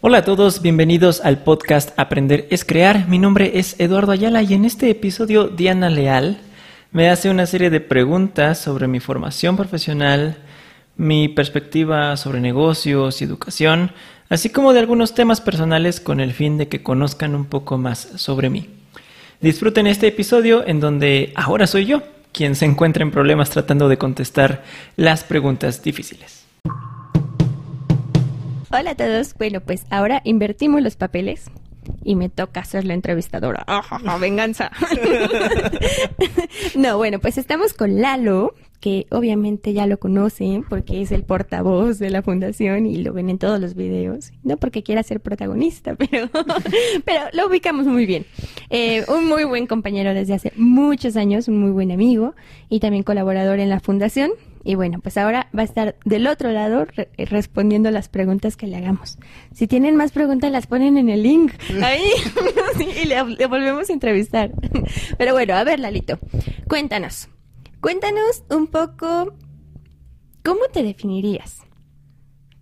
Hola 0.00 0.18
a 0.18 0.24
todos, 0.24 0.62
bienvenidos 0.62 1.20
al 1.24 1.42
podcast 1.42 1.90
Aprender 1.98 2.46
es 2.50 2.64
Crear. 2.64 3.08
Mi 3.08 3.18
nombre 3.18 3.58
es 3.58 3.74
Eduardo 3.80 4.12
Ayala 4.12 4.44
y 4.44 4.54
en 4.54 4.64
este 4.64 4.88
episodio 4.90 5.48
Diana 5.48 5.90
Leal 5.90 6.38
me 6.92 7.10
hace 7.10 7.30
una 7.30 7.46
serie 7.46 7.68
de 7.68 7.80
preguntas 7.80 8.58
sobre 8.58 8.86
mi 8.86 9.00
formación 9.00 9.56
profesional, 9.56 10.36
mi 10.96 11.26
perspectiva 11.26 12.16
sobre 12.16 12.38
negocios 12.38 13.20
y 13.20 13.24
educación, 13.24 13.90
así 14.28 14.50
como 14.50 14.72
de 14.72 14.78
algunos 14.78 15.16
temas 15.16 15.40
personales 15.40 15.98
con 15.98 16.20
el 16.20 16.32
fin 16.32 16.58
de 16.58 16.68
que 16.68 16.84
conozcan 16.84 17.34
un 17.34 17.46
poco 17.46 17.76
más 17.76 17.98
sobre 17.98 18.50
mí. 18.50 18.68
Disfruten 19.40 19.88
este 19.88 20.06
episodio 20.06 20.64
en 20.64 20.78
donde 20.78 21.32
ahora 21.34 21.66
soy 21.66 21.86
yo 21.86 22.04
quien 22.30 22.54
se 22.54 22.66
encuentra 22.66 23.02
en 23.02 23.10
problemas 23.10 23.50
tratando 23.50 23.88
de 23.88 23.98
contestar 23.98 24.62
las 24.94 25.24
preguntas 25.24 25.82
difíciles. 25.82 26.44
Hola 28.70 28.90
a 28.90 28.94
todos. 28.94 29.32
Bueno, 29.38 29.60
pues 29.60 29.86
ahora 29.88 30.20
invertimos 30.24 30.82
los 30.82 30.96
papeles 30.96 31.46
y 32.04 32.16
me 32.16 32.28
toca 32.28 32.62
ser 32.64 32.84
la 32.84 32.92
entrevistadora. 32.92 33.64
¡Ah, 33.66 34.18
venganza! 34.20 34.70
no, 36.76 36.98
bueno, 36.98 37.18
pues 37.18 37.38
estamos 37.38 37.72
con 37.72 38.02
Lalo, 38.02 38.54
que 38.80 39.06
obviamente 39.10 39.72
ya 39.72 39.86
lo 39.86 39.98
conocen 39.98 40.64
porque 40.64 41.00
es 41.00 41.12
el 41.12 41.24
portavoz 41.24 41.98
de 41.98 42.10
la 42.10 42.20
fundación 42.20 42.84
y 42.84 42.98
lo 42.98 43.14
ven 43.14 43.30
en 43.30 43.38
todos 43.38 43.58
los 43.58 43.74
videos. 43.74 44.32
No 44.42 44.58
porque 44.58 44.82
quiera 44.82 45.02
ser 45.02 45.20
protagonista, 45.20 45.94
pero, 45.96 46.28
pero 47.06 47.20
lo 47.32 47.46
ubicamos 47.46 47.86
muy 47.86 48.04
bien. 48.04 48.26
Eh, 48.68 49.02
un 49.08 49.26
muy 49.26 49.44
buen 49.44 49.66
compañero 49.66 50.12
desde 50.12 50.34
hace 50.34 50.52
muchos 50.56 51.16
años, 51.16 51.48
un 51.48 51.58
muy 51.58 51.70
buen 51.70 51.90
amigo 51.90 52.34
y 52.68 52.80
también 52.80 53.02
colaborador 53.02 53.60
en 53.60 53.70
la 53.70 53.80
fundación. 53.80 54.30
Y 54.64 54.74
bueno, 54.74 55.00
pues 55.00 55.16
ahora 55.16 55.48
va 55.56 55.62
a 55.62 55.64
estar 55.64 55.96
del 56.04 56.26
otro 56.26 56.50
lado 56.50 56.86
respondiendo 57.16 57.90
las 57.90 58.08
preguntas 58.08 58.56
que 58.56 58.66
le 58.66 58.76
hagamos. 58.76 59.18
Si 59.52 59.66
tienen 59.66 59.96
más 59.96 60.12
preguntas, 60.12 60.50
las 60.50 60.66
ponen 60.66 60.98
en 60.98 61.08
el 61.08 61.22
link 61.22 61.52
ahí 61.82 62.10
y 63.02 63.06
le, 63.06 63.46
volvemos 63.46 63.88
a 63.88 63.92
entrevistar. 63.92 64.52
Pero 65.16 65.32
bueno, 65.32 65.54
a 65.54 65.64
ver, 65.64 65.80
Lalito, 65.80 66.18
cuéntanos. 66.68 67.28
Cuéntanos 67.80 68.42
un 68.50 68.66
poco, 68.66 69.34
¿cómo 70.42 70.60
te 70.72 70.82
definirías? 70.82 71.58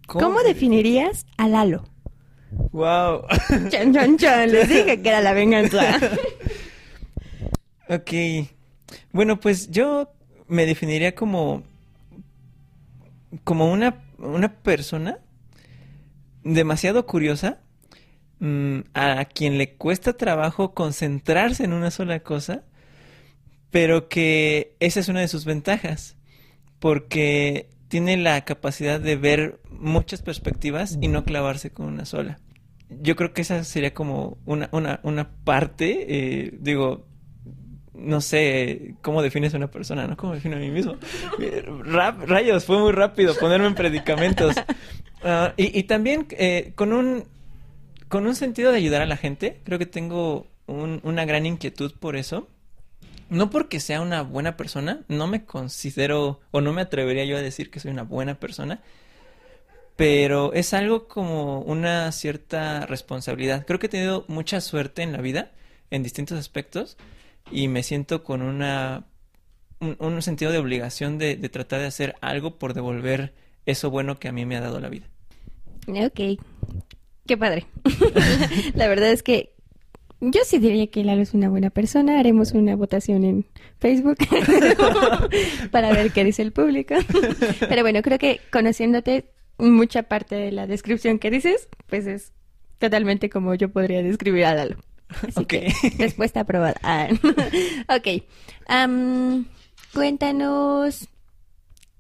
¿Cómo, 0.06 0.41
definirías 0.43 1.27
a 1.37 1.49
Lalo? 1.49 1.84
Wow. 2.73 3.23
Chan, 3.71 3.93
chan, 3.93 4.19
chan. 4.19 4.53
Les 4.53 4.69
dije 4.69 5.03
que 5.03 5.09
era 5.09 5.21
la 5.21 5.33
venganza. 5.33 5.99
ok. 7.89 8.12
Bueno, 9.12 9.41
pues 9.41 9.71
yo 9.71 10.12
me 10.47 10.67
definiría 10.67 11.15
como 11.15 11.65
como 13.45 13.71
una, 13.71 14.05
una 14.19 14.55
persona 14.63 15.19
demasiado 16.43 17.07
curiosa 17.07 17.61
mm, 18.39 18.81
a 18.95 19.25
quien 19.25 19.59
le 19.59 19.75
cuesta 19.75 20.17
trabajo 20.17 20.75
concentrarse 20.75 21.65
en 21.65 21.73
una 21.73 21.91
sola 21.91 22.21
cosa, 22.21 22.65
pero 23.71 24.09
que 24.09 24.77
esa 24.81 25.01
es 25.01 25.09
una 25.09 25.21
de 25.21 25.29
sus 25.29 25.45
ventajas, 25.45 26.17
porque 26.79 27.69
tiene 27.89 28.17
la 28.17 28.45
capacidad 28.45 29.01
de 29.01 29.17
ver 29.17 29.61
muchas 29.71 30.23
perspectivas 30.23 30.99
y 31.01 31.09
no 31.09 31.25
clavarse 31.25 31.71
con 31.71 31.87
una 31.87 32.05
sola. 32.05 32.39
Yo 32.89 33.17
creo 33.17 33.33
que 33.33 33.43
esa 33.43 33.65
sería 33.65 33.95
como 33.95 34.39
una, 34.45 34.69
una, 34.73 35.01
una 35.03 35.31
parte, 35.45 36.07
eh, 36.09 36.57
digo, 36.61 37.07
no 37.97 38.21
sé 38.21 38.95
cómo 39.03 39.23
defines 39.23 39.55
a 39.55 39.57
una 39.57 39.71
persona, 39.71 40.07
¿no? 40.07 40.17
¿Cómo 40.17 40.35
defino 40.35 40.57
a 40.57 40.61
mí 40.61 40.71
mismo? 40.71 40.97
rayos, 42.27 42.65
fue 42.65 42.79
muy 42.79 42.93
rápido 42.93 43.35
ponerme 43.35 43.67
en 43.67 43.75
predicamentos. 43.75 44.57
Ah, 45.29 45.55
y, 45.57 45.83
también 45.85 46.29
eh, 46.33 46.73
con, 46.77 46.93
un, 46.93 47.25
con 48.09 48.27
un 48.27 48.37
sentido 48.37 48.71
de 48.71 48.77
ayudar 48.77 49.03
a 49.03 49.07
la 49.07 49.17
gente, 49.17 49.61
creo 49.65 49.79
que 49.79 49.87
tengo 49.87 50.47
una 50.67 51.25
gran 51.25 51.47
inquietud 51.47 51.93
por 51.99 52.17
eso. 52.17 52.49
No 53.29 53.51
porque 53.51 53.81
sea 53.81 54.03
una 54.03 54.23
buena 54.23 54.57
persona, 54.57 55.01
no 55.09 55.27
me 55.27 55.45
considero 55.45 56.41
o 56.53 56.61
no 56.61 56.73
me 56.73 56.83
atrevería 56.83 57.25
yo 57.25 57.37
a 57.37 57.43
decir 57.43 57.71
que 57.71 57.81
soy 57.81 57.91
una 57.91 58.05
buena 58.05 58.39
persona, 58.39 58.83
pero 59.97 60.53
es 60.53 60.75
algo 60.75 61.09
como 61.09 61.61
una 61.62 62.12
cierta 62.12 62.87
responsabilidad. 62.87 63.67
Creo 63.67 63.81
que 63.81 63.87
he 63.87 63.91
tenido 63.91 64.27
mucha 64.29 64.61
suerte 64.61 65.03
en 65.03 65.12
la 65.12 65.21
vida, 65.21 65.51
en 65.91 66.05
distintos 66.05 66.39
aspectos, 66.39 66.97
y 67.51 67.69
me 67.69 67.83
siento 67.83 68.23
con 68.25 68.43
una 68.43 69.07
un, 69.81 70.23
sentido 70.23 70.53
de 70.53 70.59
obligación 70.59 71.19
de, 71.19 71.37
tratar 71.49 71.81
de 71.81 71.87
hacer 71.87 72.15
algo 72.21 72.59
por 72.59 72.75
devolver 72.75 73.34
eso 73.67 73.91
bueno 73.91 74.19
que 74.19 74.29
a 74.29 74.33
mí 74.33 74.47
me 74.47 74.57
ha 74.57 74.61
dado 74.61 74.81
la 74.81 74.89
vida. 74.89 75.07
Ok, 75.89 76.41
qué 77.27 77.37
padre. 77.37 77.67
la 78.75 78.89
verdad 78.89 79.11
es 79.11 79.23
que 79.23 79.53
yo 80.21 80.41
sí 80.45 80.59
diría 80.59 80.87
que 80.87 81.05
Lalo 81.05 81.23
es 81.23 81.35
una 81.35 81.49
buena 81.49 81.71
persona. 81.71 82.19
Haremos 82.19 82.53
una 82.53 82.75
votación 82.75 83.25
en 83.25 83.47
Facebook 83.79 84.17
para 85.71 85.93
ver 85.93 86.12
qué 86.12 86.25
dice 86.25 86.43
el 86.43 86.53
público. 86.53 86.95
Pero 87.61 87.83
bueno, 87.83 88.03
creo 88.03 88.19
que 88.19 88.41
conociéndote, 88.51 89.31
mucha 89.59 90.05
parte 90.05 90.35
de 90.35 90.53
la 90.53 90.67
descripción 90.67 91.19
que 91.19 91.31
dices, 91.31 91.69
pues 91.87 92.06
es 92.06 92.33
totalmente 92.79 93.31
como 93.31 93.55
yo 93.55 93.71
podría 93.71 94.03
describir 94.03 94.47
a 94.47 94.55
Lalo. 94.55 94.77
Así 95.27 95.44
que 95.44 95.72
respuesta 95.99 96.41
aprobada. 96.41 96.77
Ah. 96.83 97.09
ok. 97.97 98.22
cuéntanos 99.93 101.09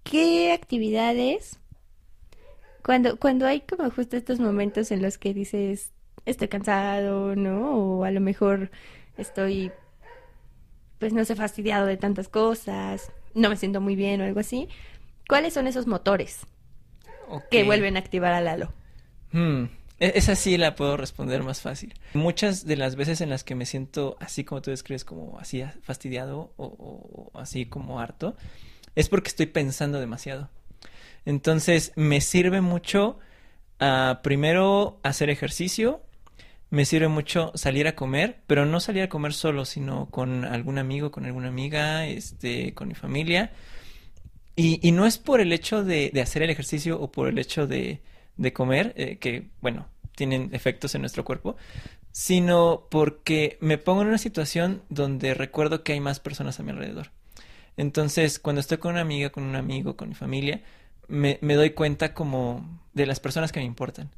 qué 0.04 0.52
actividades 0.52 1.58
cuando 2.82 3.16
cuando 3.18 3.46
hay 3.46 3.60
como 3.60 3.90
justo 3.90 4.16
estos 4.16 4.38
momentos 4.38 4.90
en 4.92 5.02
los 5.02 5.18
que 5.18 5.34
dices 5.34 5.92
estoy 6.24 6.48
cansado, 6.48 7.34
¿no? 7.36 7.70
O 7.76 8.04
a 8.04 8.10
lo 8.10 8.20
mejor 8.20 8.70
estoy 9.16 9.72
pues 10.98 11.12
no 11.12 11.24
sé 11.24 11.36
fastidiado 11.36 11.86
de 11.86 11.96
tantas 11.96 12.28
cosas, 12.28 13.12
no 13.34 13.48
me 13.48 13.56
siento 13.56 13.80
muy 13.80 13.96
bien 13.96 14.20
o 14.20 14.24
algo 14.24 14.40
así. 14.40 14.68
¿Cuáles 15.28 15.54
son 15.54 15.66
esos 15.66 15.86
motores 15.86 16.46
que 17.50 17.64
vuelven 17.64 17.96
a 17.96 18.00
activar 18.00 18.32
a 18.32 18.40
Lalo? 18.40 18.72
Hmm. 19.32 19.64
E-, 19.98 20.12
esa 20.16 20.34
sí 20.36 20.56
la 20.56 20.74
puedo 20.74 20.96
responder 20.96 21.42
más 21.42 21.60
fácil. 21.60 21.94
Muchas 22.14 22.66
de 22.66 22.76
las 22.76 22.96
veces 22.96 23.20
en 23.20 23.30
las 23.30 23.44
que 23.44 23.54
me 23.54 23.66
siento 23.66 24.16
así 24.20 24.44
como 24.44 24.62
tú 24.62 24.70
describes, 24.70 25.04
como 25.04 25.38
así 25.38 25.62
fastidiado 25.82 26.52
o, 26.56 27.30
así 27.34 27.66
como 27.66 28.00
harto, 28.00 28.36
es 28.94 29.08
porque 29.08 29.28
estoy 29.28 29.46
pensando 29.46 30.00
demasiado. 30.00 30.50
Entonces 31.24 31.92
me 31.96 32.20
sirve 32.20 32.60
mucho 32.60 33.18
uh, 33.80 34.22
primero 34.22 35.00
hacer 35.02 35.28
ejercicio, 35.28 36.02
me 36.70 36.84
sirve 36.84 37.08
mucho 37.08 37.52
salir 37.54 37.88
a 37.88 37.94
comer, 37.94 38.40
pero 38.46 38.64
no 38.64 38.80
salir 38.80 39.02
a 39.02 39.08
comer 39.08 39.32
solo, 39.32 39.64
sino 39.64 40.08
con 40.10 40.44
algún 40.44 40.78
amigo, 40.78 41.10
con 41.10 41.24
alguna 41.24 41.48
amiga, 41.48 42.06
este, 42.06 42.74
con 42.74 42.88
mi 42.88 42.94
familia. 42.94 43.52
Y, 44.56 44.86
y 44.86 44.92
no 44.92 45.04
es 45.06 45.18
por 45.18 45.40
el 45.40 45.52
hecho 45.52 45.84
de 45.84 46.10
hacer 46.20 46.42
el 46.42 46.50
ejercicio 46.50 47.00
o 47.00 47.12
por 47.12 47.28
el 47.28 47.38
hecho 47.38 47.66
de, 47.66 48.00
de 48.36 48.52
comer, 48.52 48.92
eh, 48.96 49.18
que, 49.18 49.48
bueno, 49.60 49.86
tienen 50.14 50.50
efectos 50.52 50.94
en 50.94 51.02
nuestro 51.02 51.24
cuerpo, 51.24 51.56
sino 52.12 52.86
porque 52.90 53.58
me 53.60 53.78
pongo 53.78 54.02
en 54.02 54.08
una 54.08 54.18
situación 54.18 54.82
donde 54.88 55.34
recuerdo 55.34 55.82
que 55.84 55.92
hay 55.92 56.00
más 56.00 56.20
personas 56.20 56.58
a 56.58 56.62
mi 56.62 56.70
alrededor. 56.70 57.10
Entonces, 57.76 58.38
cuando 58.38 58.60
estoy 58.60 58.78
con 58.78 58.92
una 58.92 59.02
amiga, 59.02 59.30
con 59.30 59.44
un 59.44 59.54
amigo, 59.56 59.96
con 59.96 60.08
mi 60.08 60.14
familia, 60.14 60.62
me, 61.08 61.38
doy 61.42 61.70
cuenta 61.70 62.14
como 62.14 62.80
de 62.94 63.06
las 63.06 63.20
personas 63.20 63.52
que 63.52 63.60
me 63.60 63.66
importan. 63.66 64.10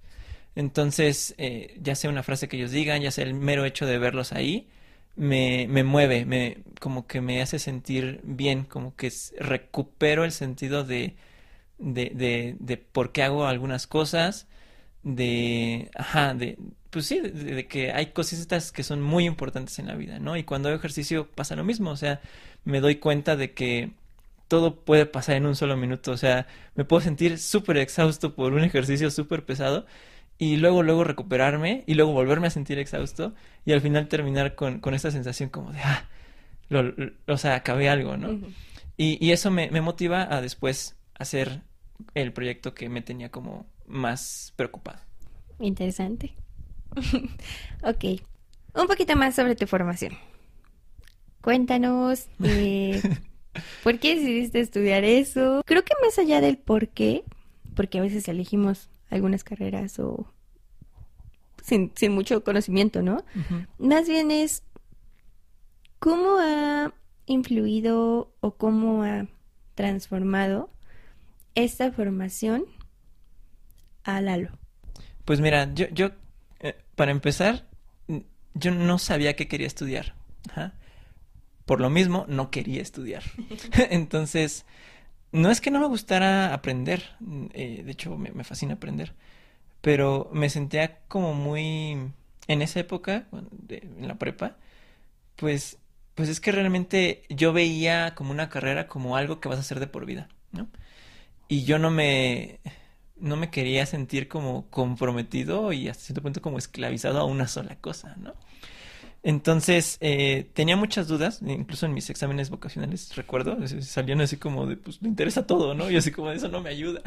Entonces, 0.55 1.35
eh, 1.39 1.77
ya 1.83 1.95
sea 1.95 2.11
una 2.11 2.23
frase 2.23 2.49
que 2.49 2.57
ellos 2.57 2.71
digan, 2.71 3.03
ya 3.03 3.11
sea 3.11 3.25
el 3.25 3.35
mero 3.35 3.65
hecho 3.65 3.87
de 3.87 3.99
verlos 3.99 4.33
ahí, 4.33 4.69
me, 5.17 5.67
me 5.69 5.83
mueve, 5.83 6.25
me, 6.25 6.59
como 6.81 7.07
que 7.07 7.21
me 7.21 7.43
hace 7.43 7.59
sentir 7.59 8.21
bien, 8.23 8.65
como 8.65 8.95
que 8.95 9.13
recupero 9.41 10.25
el 10.25 10.33
sentido 10.33 10.85
de, 10.85 11.17
de, 11.79 12.13
de, 12.15 12.57
de 12.61 12.77
por 12.77 13.13
qué 13.13 13.23
hago 13.23 13.47
algunas 13.47 13.87
cosas, 13.87 14.49
de, 15.03 15.91
ajá, 15.95 16.35
de, 16.35 16.59
pues 16.91 17.07
sí, 17.07 17.21
de, 17.21 17.67
que 17.67 17.93
hay 17.93 18.07
cositas 18.13 18.73
que 18.73 18.83
son 18.83 19.03
muy 19.03 19.25
importantes 19.27 19.79
en 19.79 19.87
la 19.87 19.95
vida, 19.95 20.19
¿no? 20.19 20.37
Y 20.37 20.45
cuando 20.45 20.69
hago 20.69 20.79
ejercicio 20.79 21.29
pasa 21.35 21.57
lo 21.57 21.65
mismo, 21.65 21.91
o 21.91 21.97
sea, 21.97 22.21
me 22.65 22.81
doy 22.81 22.97
cuenta 22.97 23.37
de 23.37 23.53
que 23.55 23.93
todo 24.49 24.77
puede 24.85 25.07
pasar 25.07 25.37
en 25.37 25.47
un 25.47 25.57
solo 25.57 25.77
minuto, 25.77 26.13
o 26.13 26.17
sea, 26.17 26.47
me 26.75 26.85
puedo 26.85 27.03
sentir 27.03 27.39
súper 27.39 27.77
exhausto 27.79 28.35
por 28.35 28.53
un 28.55 28.65
ejercicio 28.65 29.11
súper 29.11 29.45
pesado 29.45 29.87
y 30.39 30.57
luego, 30.57 30.83
luego 30.83 31.05
recuperarme 31.05 31.85
y 31.87 31.95
luego 31.95 32.13
volverme 32.13 32.47
a 32.47 32.51
sentir 32.51 32.79
exhausto 32.79 33.35
y 33.67 33.73
al 33.73 33.81
final 33.81 34.09
terminar 34.09 34.55
con, 34.55 34.81
con 34.81 34.95
esta 34.95 35.11
sensación 35.11 35.51
como 35.51 35.73
de, 35.73 35.81
ah, 35.81 36.09
lo, 36.69 36.95
o 37.27 37.37
sea, 37.37 37.57
acabé 37.57 37.89
algo, 37.89 38.17
¿no? 38.17 38.39
y, 38.97 39.25
y, 39.25 39.33
eso 39.33 39.51
me, 39.51 39.71
me 39.71 39.81
motiva 39.81 40.35
a 40.35 40.41
después 40.41 40.97
hacer 41.15 41.63
el 42.15 42.33
proyecto 42.33 42.75
que 42.75 42.89
me 42.89 43.03
tenía 43.03 43.31
como 43.31 43.67
más 43.87 44.53
preocupado. 44.57 45.01
Interesante. 45.59 46.35
ok. 47.83 48.21
Un 48.75 48.87
poquito 48.87 49.17
más 49.17 49.35
sobre 49.35 49.57
tu 49.57 49.67
formación. 49.67 50.13
Cuéntanos, 51.41 52.29
eh, 52.43 53.01
¿por 53.83 53.99
qué 53.99 54.17
decidiste 54.17 54.61
estudiar 54.61 55.05
eso? 55.05 55.63
Creo 55.65 55.85
que 55.85 55.95
más 56.05 56.19
allá 56.19 56.41
del 56.41 56.59
por 56.59 56.89
qué, 56.89 57.25
porque 57.75 57.99
a 57.99 58.03
veces 58.03 58.29
elegimos 58.29 58.91
algunas 59.11 59.45
carreras 59.45 59.99
o 59.99 60.27
sin, 61.63 61.93
sin 61.95 62.13
mucho 62.13 62.45
conocimiento, 62.45 63.03
¿no? 63.03 63.25
Más 63.79 64.09
bien 64.09 64.31
es 64.31 64.63
cómo 65.99 66.39
ha 66.39 66.93
influido 67.27 68.33
o 68.41 68.55
cómo 68.57 69.03
ha 69.05 69.27
transformado 69.75 70.71
esta 71.65 71.91
formación 71.93 72.65
a 74.05 74.21
Lalo. 74.21 74.51
Pues 75.25 75.41
mira, 75.41 75.73
yo, 75.75 75.87
yo 75.89 76.11
eh, 76.61 76.77
para 76.95 77.11
empezar, 77.11 77.67
yo 78.55 78.71
no 78.71 78.99
sabía 78.99 79.37
qué 79.37 79.49
quería 79.49 79.67
estudiar. 79.67 80.15
Por 81.67 81.81
lo 81.81 81.91
mismo, 81.91 82.25
no 82.29 82.51
quería 82.51 82.81
estudiar. 82.81 83.23
Entonces, 83.91 84.65
no 85.33 85.51
es 85.51 85.61
que 85.61 85.71
no 85.71 85.81
me 85.81 85.87
gustara 85.87 86.55
aprender, 86.55 87.03
eh, 87.53 87.83
de 87.85 87.93
hecho 87.93 88.17
me, 88.17 88.45
fascina 88.45 88.75
aprender, 88.75 89.15
pero 89.81 90.31
me 90.33 90.49
sentía 90.51 91.01
como 91.09 91.35
muy, 91.35 92.13
en 92.47 92.63
esa 92.63 92.81
época, 92.81 93.27
en 93.69 94.09
la 94.09 94.17
prepa, 94.17 94.57
pues, 95.37 95.79
pues 96.15 96.29
es 96.29 96.41
que 96.41 96.53
realmente 96.53 97.25
yo 97.29 97.53
veía 97.53 98.15
como 98.15 98.31
una 98.31 98.49
carrera 98.49 98.89
como 98.89 99.17
algo 99.17 99.41
que 99.41 99.49
vas 99.49 99.59
a 99.59 99.61
hacer 99.61 99.81
de 99.81 99.87
por 99.87 100.07
vida, 100.07 100.29
¿no? 100.53 100.69
Y 101.49 101.65
yo 101.65 101.79
no 101.79 101.91
me, 101.91 102.61
no 103.17 103.37
me 103.37 103.51
quería 103.51 103.87
sentir 103.87 104.29
como 104.29 104.69
comprometido 104.71 105.73
y 105.73 105.89
hasta 105.89 106.05
cierto 106.05 106.23
punto 106.23 106.43
como 106.43 106.59
esclavizado 106.59 107.19
a 107.21 107.25
una 107.25 107.49
sola 107.49 107.77
cosa, 107.77 108.17
¿no? 108.17 108.35
Entonces, 109.23 109.99
eh, 110.01 110.49
tenía 110.55 110.77
muchas 110.77 111.09
dudas, 111.09 111.41
incluso 111.45 111.87
en 111.87 111.93
mis 111.93 112.09
exámenes 112.09 112.51
vocacionales, 112.51 113.15
recuerdo, 113.17 113.59
salían 113.81 114.21
así 114.21 114.37
como 114.37 114.67
de, 114.67 114.77
pues, 114.77 115.03
me 115.03 115.09
interesa 115.09 115.47
todo, 115.47 115.75
¿no? 115.75 115.91
Y 115.91 115.97
así 115.97 116.13
como, 116.13 116.31
eso 116.31 116.49
no 116.49 116.61
me 116.61 116.71
ayuda. 116.71 117.03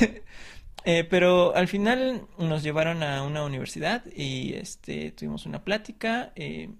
eh, 0.84 1.04
pero 1.04 1.54
al 1.54 1.68
final 1.68 2.26
nos 2.38 2.62
llevaron 2.62 3.02
a 3.02 3.22
una 3.22 3.44
universidad 3.44 4.04
y, 4.12 4.54
este, 4.54 5.12
tuvimos 5.12 5.46
una 5.46 5.62
plática. 5.62 6.32
Eh, 6.34 6.70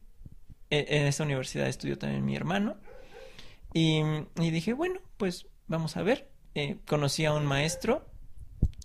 e, 0.70 0.86
en 0.88 1.06
esa 1.06 1.22
universidad 1.22 1.68
estudió 1.68 1.96
también 1.96 2.24
mi 2.24 2.34
hermano. 2.34 2.76
Y, 3.72 4.02
y 4.40 4.50
dije, 4.50 4.72
bueno, 4.72 5.00
pues 5.16 5.46
vamos 5.68 5.96
a 5.96 6.02
ver. 6.02 6.28
Eh, 6.56 6.78
conocí 6.86 7.26
a 7.26 7.34
un 7.34 7.44
maestro. 7.44 8.02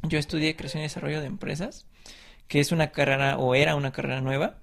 Yo 0.03 0.19
estudié 0.19 0.57
creación 0.57 0.81
y 0.81 0.88
desarrollo 0.88 1.21
de 1.21 1.27
empresas, 1.27 1.88
que 2.50 2.59
es 2.59 2.73
una 2.73 2.91
carrera, 2.91 3.38
o 3.38 3.56
era 3.56 3.77
una 3.77 3.94
carrera 3.94 4.19
nueva 4.19 4.59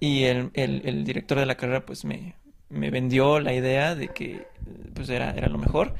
y 0.00 0.24
el, 0.24 0.50
el, 0.54 1.04
director 1.04 1.38
de 1.38 1.44
la 1.44 1.56
carrera 1.56 1.84
pues 1.84 2.06
me, 2.06 2.36
me, 2.70 2.90
vendió 2.90 3.38
la 3.38 3.52
idea 3.52 3.94
de 3.94 4.08
que 4.08 4.46
pues 4.94 5.10
era, 5.10 5.32
era 5.32 5.48
lo 5.48 5.58
mejor. 5.58 5.94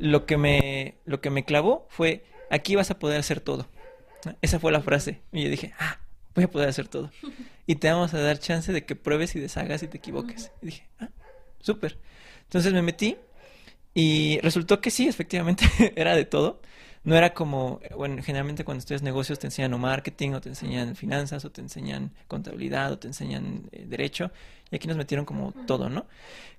Lo 0.00 0.26
que, 0.26 0.36
me, 0.36 0.96
lo 1.04 1.20
que 1.20 1.30
me 1.30 1.44
clavó 1.44 1.86
fue, 1.88 2.24
aquí 2.50 2.74
vas 2.74 2.90
a 2.90 2.98
poder 2.98 3.20
hacer 3.20 3.38
todo. 3.38 3.68
Esa 4.40 4.58
fue 4.58 4.72
la 4.72 4.80
frase. 4.80 5.20
Y 5.30 5.44
yo 5.44 5.50
dije, 5.50 5.72
ah, 5.78 6.00
voy 6.34 6.42
a 6.42 6.50
poder 6.50 6.68
hacer 6.68 6.88
todo. 6.88 7.12
Y 7.64 7.76
te 7.76 7.88
vamos 7.88 8.12
a 8.12 8.20
dar 8.20 8.40
chance 8.40 8.72
de 8.72 8.84
que 8.84 8.96
pruebes 8.96 9.36
y 9.36 9.40
deshagas 9.40 9.84
y 9.84 9.86
te 9.86 9.98
equivoques. 9.98 10.50
Y 10.62 10.66
dije, 10.66 10.88
ah, 10.98 11.10
súper. 11.60 11.96
Entonces 12.42 12.72
me 12.72 12.82
metí 12.82 13.16
y 13.94 14.38
resultó 14.40 14.80
que 14.80 14.90
sí, 14.90 15.08
efectivamente, 15.08 15.64
era 15.96 16.14
de 16.14 16.24
todo. 16.24 16.60
No 17.04 17.16
era 17.16 17.34
como, 17.34 17.80
bueno, 17.96 18.22
generalmente 18.22 18.64
cuando 18.64 18.78
estudias 18.78 19.02
negocios 19.02 19.40
te 19.40 19.48
enseñan 19.48 19.74
o 19.74 19.78
marketing, 19.78 20.32
o 20.32 20.40
te 20.40 20.50
enseñan 20.50 20.94
finanzas, 20.94 21.44
o 21.44 21.50
te 21.50 21.60
enseñan 21.60 22.12
contabilidad, 22.28 22.92
o 22.92 22.98
te 22.98 23.08
enseñan 23.08 23.68
eh, 23.72 23.86
derecho, 23.88 24.30
y 24.70 24.76
aquí 24.76 24.86
nos 24.86 24.96
metieron 24.96 25.24
como 25.24 25.50
todo, 25.66 25.88
¿no? 25.88 26.06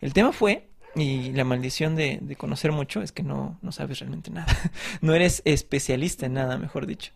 El 0.01 0.11
tema 0.11 0.33
fue, 0.33 0.67
y 0.95 1.31
la 1.31 1.45
maldición 1.45 1.95
de, 1.95 2.19
de 2.21 2.35
conocer 2.35 2.73
mucho 2.73 3.01
es 3.01 3.13
que 3.13 3.23
no, 3.23 3.57
no 3.61 3.71
sabes 3.71 3.99
realmente 3.99 4.31
nada, 4.31 4.53
no 5.01 5.15
eres 5.15 5.41
especialista 5.45 6.25
en 6.25 6.33
nada, 6.33 6.57
mejor 6.57 6.87
dicho. 6.87 7.13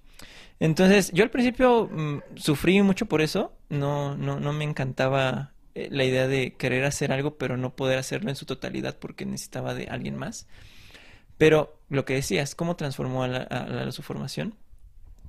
Entonces, 0.59 1.11
yo 1.11 1.23
al 1.23 1.29
principio 1.29 1.89
mm, 1.91 2.19
sufrí 2.35 2.81
mucho 2.81 3.07
por 3.07 3.21
eso, 3.21 3.51
no, 3.69 4.15
no, 4.15 4.39
no 4.39 4.53
me 4.53 4.63
encantaba 4.63 5.51
eh, 5.77 5.89
la 5.91 6.03
idea 6.03 6.27
de 6.27 6.55
querer 6.55 6.85
hacer 6.85 7.11
algo, 7.11 7.37
pero 7.37 7.55
no 7.55 7.75
poder 7.75 7.99
hacerlo 7.99 8.31
en 8.31 8.35
su 8.35 8.47
totalidad 8.47 8.97
porque 8.97 9.27
necesitaba 9.27 9.75
de 9.75 9.85
alguien 9.85 10.17
más. 10.17 10.47
Pero 11.37 11.79
lo 11.89 12.03
que 12.03 12.15
decías, 12.15 12.55
¿cómo 12.55 12.75
transformó 12.75 13.23
a, 13.23 13.27
la, 13.27 13.91
su 13.91 14.01
formación? 14.01 14.55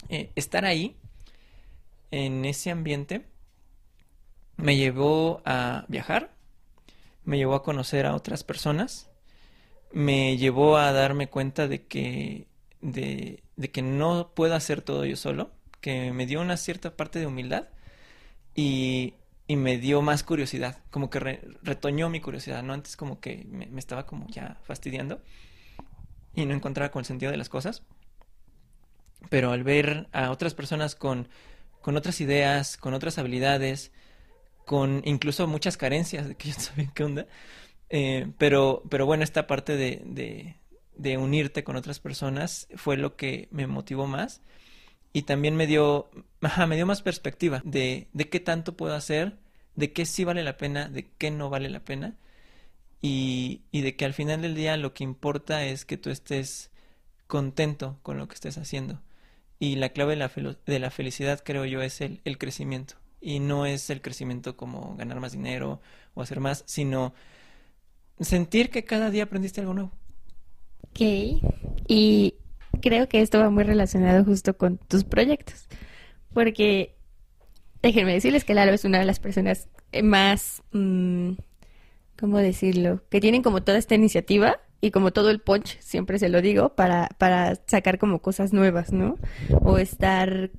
Eh, 0.09 0.31
estar 0.37 0.65
ahí, 0.65 0.97
en 2.11 2.47
ese 2.47 2.71
ambiente, 2.71 3.27
me 4.57 4.77
llevó 4.77 5.43
a 5.45 5.85
viajar, 5.89 6.33
me 7.25 7.37
llevó 7.37 7.55
a 7.55 7.63
conocer 7.63 8.07
a 8.07 8.15
otras 8.15 8.43
personas, 8.43 9.11
me 9.93 10.39
llevó 10.39 10.79
a 10.79 10.93
darme 10.93 11.29
cuenta 11.29 11.69
de 11.69 11.85
que, 11.87 12.47
de, 12.81 13.43
que 13.71 13.83
no 13.83 14.33
puedo 14.35 14.55
hacer 14.55 14.81
todo 14.81 15.05
yo 15.05 15.17
solo, 15.17 15.51
que 15.83 16.11
me 16.13 16.25
dio 16.25 16.41
una 16.41 16.57
cierta 16.57 16.97
parte 16.97 17.19
de 17.19 17.27
humildad 17.27 17.69
y, 18.55 19.13
me 19.57 19.79
dio 19.79 20.03
más 20.03 20.23
curiosidad, 20.23 20.79
como 20.91 21.11
que 21.11 21.19
retoñó 21.63 22.11
mi 22.11 22.21
curiosidad, 22.21 22.63
¿no? 22.63 22.75
Antes 22.75 22.97
como 22.97 23.21
que 23.21 23.47
me, 23.49 23.67
me 23.67 23.81
estaba 23.81 24.07
como 24.07 24.27
ya 24.29 24.59
fastidiando 24.65 25.23
y 26.35 26.47
no 26.47 26.55
encontraba 26.55 26.91
con 26.91 27.01
el 27.01 27.07
sentido 27.07 27.33
de 27.33 27.39
las 27.39 27.49
cosas. 27.49 27.83
Pero 29.31 29.51
al 29.51 29.65
ver 29.65 30.09
a 30.13 30.31
otras 30.31 30.55
personas 30.55 30.95
con, 30.95 31.29
con 31.81 31.97
otras 31.97 32.21
ideas, 32.21 32.77
con 32.77 32.95
otras 32.95 33.19
habilidades, 33.19 33.93
con 34.65 35.03
incluso 35.05 35.47
muchas 35.47 35.77
carencias 35.77 36.29
de 36.29 36.37
que 36.37 36.51
yo 36.51 36.55
no 36.59 36.61
sabía 36.61 36.93
qué 36.95 37.05
onda, 37.05 37.27
eh, 37.91 38.31
pero, 38.39 38.83
pero 38.91 39.07
bueno, 39.07 39.25
esta 39.25 39.47
parte 39.47 39.77
de, 39.77 40.03
de, 40.05 40.57
de, 40.97 41.17
unirte 41.17 41.65
con 41.65 41.77
otras 41.77 42.01
personas 42.01 42.69
fue 42.77 42.99
lo 42.99 43.17
que 43.17 43.49
me 43.51 43.67
motivó 43.67 44.07
más 44.07 44.43
y 45.13 45.23
también 45.23 45.57
me 45.57 45.67
dio, 45.67 46.11
ajá, 46.41 46.67
me 46.67 46.77
dio 46.77 46.87
más 46.87 47.03
perspectiva 47.03 47.63
de, 47.65 48.09
de 48.13 48.29
qué 48.29 48.41
tanto 48.41 48.77
puedo 48.77 48.95
hacer, 48.95 49.39
de 49.75 49.93
qué 49.93 50.07
sí 50.07 50.25
vale 50.25 50.43
la 50.43 50.57
pena, 50.57 50.89
de 50.89 51.11
qué 51.19 51.31
no 51.31 51.51
vale 51.51 51.71
la 51.71 51.81
pena 51.81 52.17
y, 53.01 53.63
y 53.71 53.83
de 53.83 53.97
que 53.97 54.05
al 54.05 54.15
final 54.15 54.43
del 54.43 54.55
día 54.55 54.77
lo 54.77 54.93
que 54.93 55.05
importa 55.05 55.65
es 55.65 55.85
que 55.85 55.97
tú 55.97 56.11
estés 56.11 56.71
contento 57.27 57.99
con 58.03 58.19
lo 58.19 58.27
que 58.29 58.35
estés 58.35 58.59
haciendo. 58.59 59.01
Y 59.61 59.77
la 59.77 59.91
clave 59.91 60.17
de 60.17 60.17
la, 60.17 60.57
de 60.67 60.79
la 60.79 60.91
felicidad, 60.91 61.43
creo 61.45 61.65
yo, 61.65 61.83
es 61.83 62.01
el, 62.01 62.21
el, 62.25 62.39
crecimiento. 62.39 62.95
Y 63.21 63.41
no 63.41 63.67
es 63.67 63.91
el 63.91 64.01
crecimiento 64.01 64.57
como 64.57 64.95
ganar 64.97 65.21
más 65.21 65.33
dinero 65.33 65.81
o 66.15 66.23
hacer 66.23 66.41
más, 66.41 66.65
sino 66.67 67.15
sentir 68.21 68.71
que 68.71 68.85
cada 68.85 69.11
día 69.11 69.25
aprendiste 69.25 69.61
algo 69.61 69.75
nuevo. 69.75 69.93
Ok. 70.91 71.01
Y 71.89 72.35
creo 72.81 73.09
que 73.09 73.21
esto 73.21 73.39
va 73.39 73.51
muy 73.51 73.65
relacionado 73.65 74.25
justo 74.25 74.57
con 74.57 74.79
tus 74.79 75.05
proyectos. 75.05 75.69
Porque 76.33 76.97
déjenme 77.83 78.13
decirles 78.13 78.45
que 78.45 78.55
Lalo 78.55 78.73
es 78.73 78.85
una 78.85 78.99
de 78.99 79.05
las 79.05 79.21
personas 79.21 79.69
más 80.03 80.63
mm, 80.73 81.33
¿cómo 82.19 82.39
decirlo? 82.39 83.03
Que 83.11 83.21
tienen 83.21 83.43
como 83.43 83.63
toda 83.63 83.79
esta 83.79 83.95
iniciativa 83.95 84.61
y 84.81 84.91
como 84.91 85.13
todo 85.13 85.31
el 85.31 85.41
punch, 85.41 85.79
siempre 85.81 86.19
se 86.19 86.29
lo 86.29 86.43
digo, 86.43 86.71
para, 86.75 87.09
para 87.19 87.57
sacar 87.67 87.99
como 87.99 88.21
cosas 88.21 88.53
nuevas, 88.53 88.93
¿no? 88.93 89.17
O 89.63 89.79
estar 89.79 90.51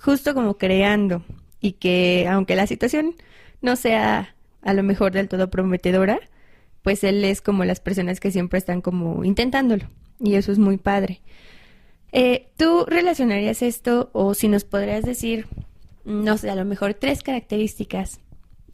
justo 0.00 0.34
como 0.34 0.58
creando 0.58 1.22
y 1.60 1.72
que 1.72 2.26
aunque 2.28 2.56
la 2.56 2.66
situación 2.66 3.14
no 3.60 3.76
sea 3.76 4.34
a 4.62 4.74
lo 4.74 4.82
mejor 4.82 5.12
del 5.12 5.28
todo 5.28 5.50
prometedora, 5.50 6.18
pues 6.82 7.04
él 7.04 7.24
es 7.24 7.40
como 7.40 7.64
las 7.64 7.80
personas 7.80 8.20
que 8.20 8.30
siempre 8.30 8.58
están 8.58 8.80
como 8.80 9.24
intentándolo 9.24 9.86
y 10.20 10.34
eso 10.34 10.52
es 10.52 10.58
muy 10.58 10.76
padre. 10.76 11.20
Eh, 12.12 12.48
¿Tú 12.56 12.84
relacionarías 12.86 13.62
esto 13.62 14.10
o 14.12 14.34
si 14.34 14.48
nos 14.48 14.64
podrías 14.64 15.04
decir, 15.04 15.46
no 16.04 16.38
sé, 16.38 16.50
a 16.50 16.54
lo 16.54 16.64
mejor 16.64 16.94
tres 16.94 17.22
características 17.22 18.20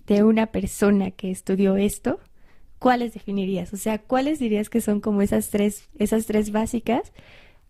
de 0.06 0.22
una 0.22 0.46
persona 0.46 1.10
que 1.10 1.30
estudió 1.30 1.76
esto, 1.76 2.20
¿cuáles 2.78 3.14
definirías? 3.14 3.72
O 3.72 3.76
sea, 3.76 3.98
¿cuáles 3.98 4.38
dirías 4.38 4.68
que 4.68 4.80
son 4.80 5.00
como 5.00 5.22
esas 5.22 5.50
tres, 5.50 5.88
esas 5.98 6.26
tres 6.26 6.52
básicas 6.52 7.12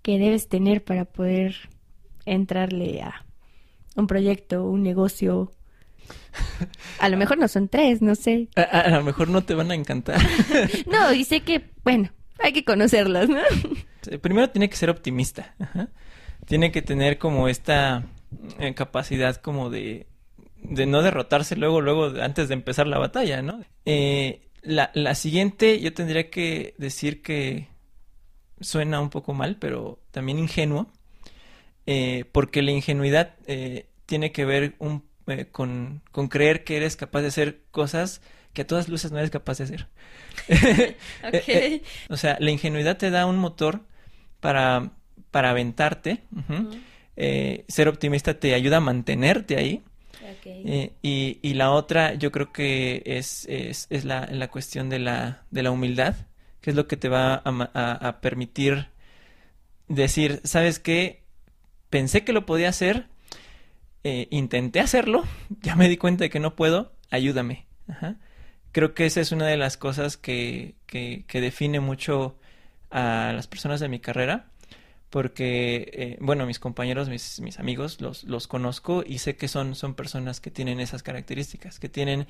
que 0.03 0.19
debes 0.19 0.49
tener 0.49 0.83
para 0.83 1.05
poder 1.05 1.55
entrarle 2.25 3.03
a 3.03 3.25
un 3.97 4.07
proyecto, 4.07 4.65
un 4.65 4.83
negocio? 4.83 5.53
A 6.99 7.09
lo 7.09 7.17
mejor 7.17 7.39
no 7.39 7.49
son 7.49 7.69
tres, 7.69 8.03
no 8.03 8.15
sé. 8.15 8.49
A, 8.57 8.89
lo 8.91 9.05
mejor 9.05 9.29
no 9.29 9.43
te 9.43 9.55
van 9.55 9.71
a 9.71 9.75
encantar. 9.75 10.21
no, 10.91 11.11
dice 11.11 11.41
que, 11.41 11.71
bueno, 11.85 12.11
hay 12.43 12.53
que 12.53 12.65
conocerlas, 12.65 13.29
¿no? 13.29 13.41
Primero 14.21 14.51
tiene 14.51 14.69
que 14.69 14.77
ser 14.77 14.91
optimista. 14.91 15.55
Tiene 16.47 16.73
que 16.73 16.83
tener 16.83 17.19
como 17.19 17.49
esta 17.49 18.05
eh, 18.59 18.75
capacidad 18.75 19.37
como 19.37 19.71
de 19.71 20.07
no 20.63 21.03
derrotarse 21.03 21.57
luego, 21.57 21.81
luego, 21.81 22.07
antes 22.21 22.49
de 22.49 22.55
empezar 22.55 22.87
la 22.87 22.99
batalla, 22.99 23.43
¿no? 23.43 23.65
Eh, 23.85 24.49
la, 24.63 25.15
siguiente, 25.15 25.81
yo 25.81 25.93
tendría 25.93 26.31
que 26.31 26.75
decir 26.79 27.23
que 27.23 27.69
suena 28.61 29.01
un 29.01 29.11
poco 29.11 29.35
mal, 29.35 29.57
pero 29.57 30.01
también 30.13 30.39
ingenuo, 30.39 30.91
eh, 31.87 32.25
porque 32.33 32.63
la 32.63 32.71
ingenuidad 32.71 33.35
eh, 33.47 33.87
tiene 34.07 34.31
que 34.31 34.45
ver 34.45 34.75
un, 34.79 35.05
con, 35.51 36.03
con, 36.13 36.29
creer 36.29 36.63
que 36.65 36.77
eres 36.77 36.97
capaz 36.97 37.23
de 37.23 37.29
hacer 37.29 37.63
cosas 37.73 38.21
que 38.53 38.63
a 38.63 38.67
todas 38.67 38.89
luces 38.89 39.13
no 39.13 39.19
eres 39.19 39.31
capaz 39.31 39.59
de 39.59 39.65
hacer. 39.65 39.89
okay. 41.29 41.83
o 42.09 42.17
sea, 42.17 42.37
la 42.41 42.51
ingenuidad 42.51 42.97
te 42.97 43.11
da 43.11 43.27
un 43.27 43.37
motor 43.37 43.81
para, 44.41 44.91
para 45.31 45.51
aventarte. 45.51 46.23
ser 47.69 47.89
optimista 47.89 48.35
te 48.35 48.55
ayuda 48.55 48.79
a 48.79 48.81
mantenerte 48.81 49.57
ahí 49.57 49.83
Eh, 50.45 50.93
y, 51.03 51.39
y, 51.43 51.55
la 51.55 51.71
otra, 51.71 52.15
yo 52.15 52.33
creo 52.33 52.53
que 52.53 53.03
es, 53.05 53.47
es, 53.49 53.87
es 53.91 54.05
la, 54.05 54.27
la, 54.27 54.49
cuestión 54.49 54.89
de 54.89 54.99
la, 54.99 55.43
de 55.51 55.63
la 55.63 55.71
humildad, 55.71 56.15
que 56.61 56.71
es 56.71 56.77
lo 56.77 56.87
que 56.87 56.97
te 56.97 57.09
va 57.09 57.43
a, 57.45 58.09
a, 58.09 58.21
permitir 58.21 58.89
decir, 59.89 60.41
¿sabes 60.45 60.79
qué? 60.79 61.23
Pensé 61.91 62.25
que 62.25 62.33
lo 62.33 62.47
podía 62.47 62.69
hacer, 62.69 63.07
eh, 64.05 64.29
intenté 64.31 64.81
hacerlo, 64.81 65.25
ya 65.63 65.77
me 65.77 65.89
di 65.89 65.97
cuenta 65.97 66.25
de 66.25 66.31
que 66.31 66.41
no 66.41 66.57
puedo, 66.57 66.93
ayúdame. 67.11 67.67
Creo 68.73 68.95
que 68.95 69.07
esa 69.07 69.21
es 69.21 69.33
una 69.33 69.47
de 69.47 69.57
las 69.57 69.77
cosas 69.77 70.17
que, 70.17 70.75
que, 70.87 71.41
define 71.41 71.81
mucho 71.81 72.37
a 72.91 73.33
las 73.35 73.47
personas 73.47 73.81
de 73.81 73.89
mi 73.89 74.01
carrera 74.01 74.47
porque, 75.11 75.91
eh, 75.93 76.17
bueno, 76.21 76.47
mis 76.47 76.59
compañeros, 76.59 77.11
mis, 77.11 77.41
mis 77.41 77.59
amigos, 77.59 78.01
los, 78.01 78.25
los 78.25 78.49
conozco 78.49 79.05
y 79.07 79.19
sé 79.19 79.37
que 79.37 79.47
son, 79.47 79.75
son 79.75 79.95
personas 79.95 80.41
que 80.41 80.51
tienen 80.51 80.81
esas 80.81 81.03
características, 81.03 81.79
que 81.79 81.91
tienen 81.91 82.27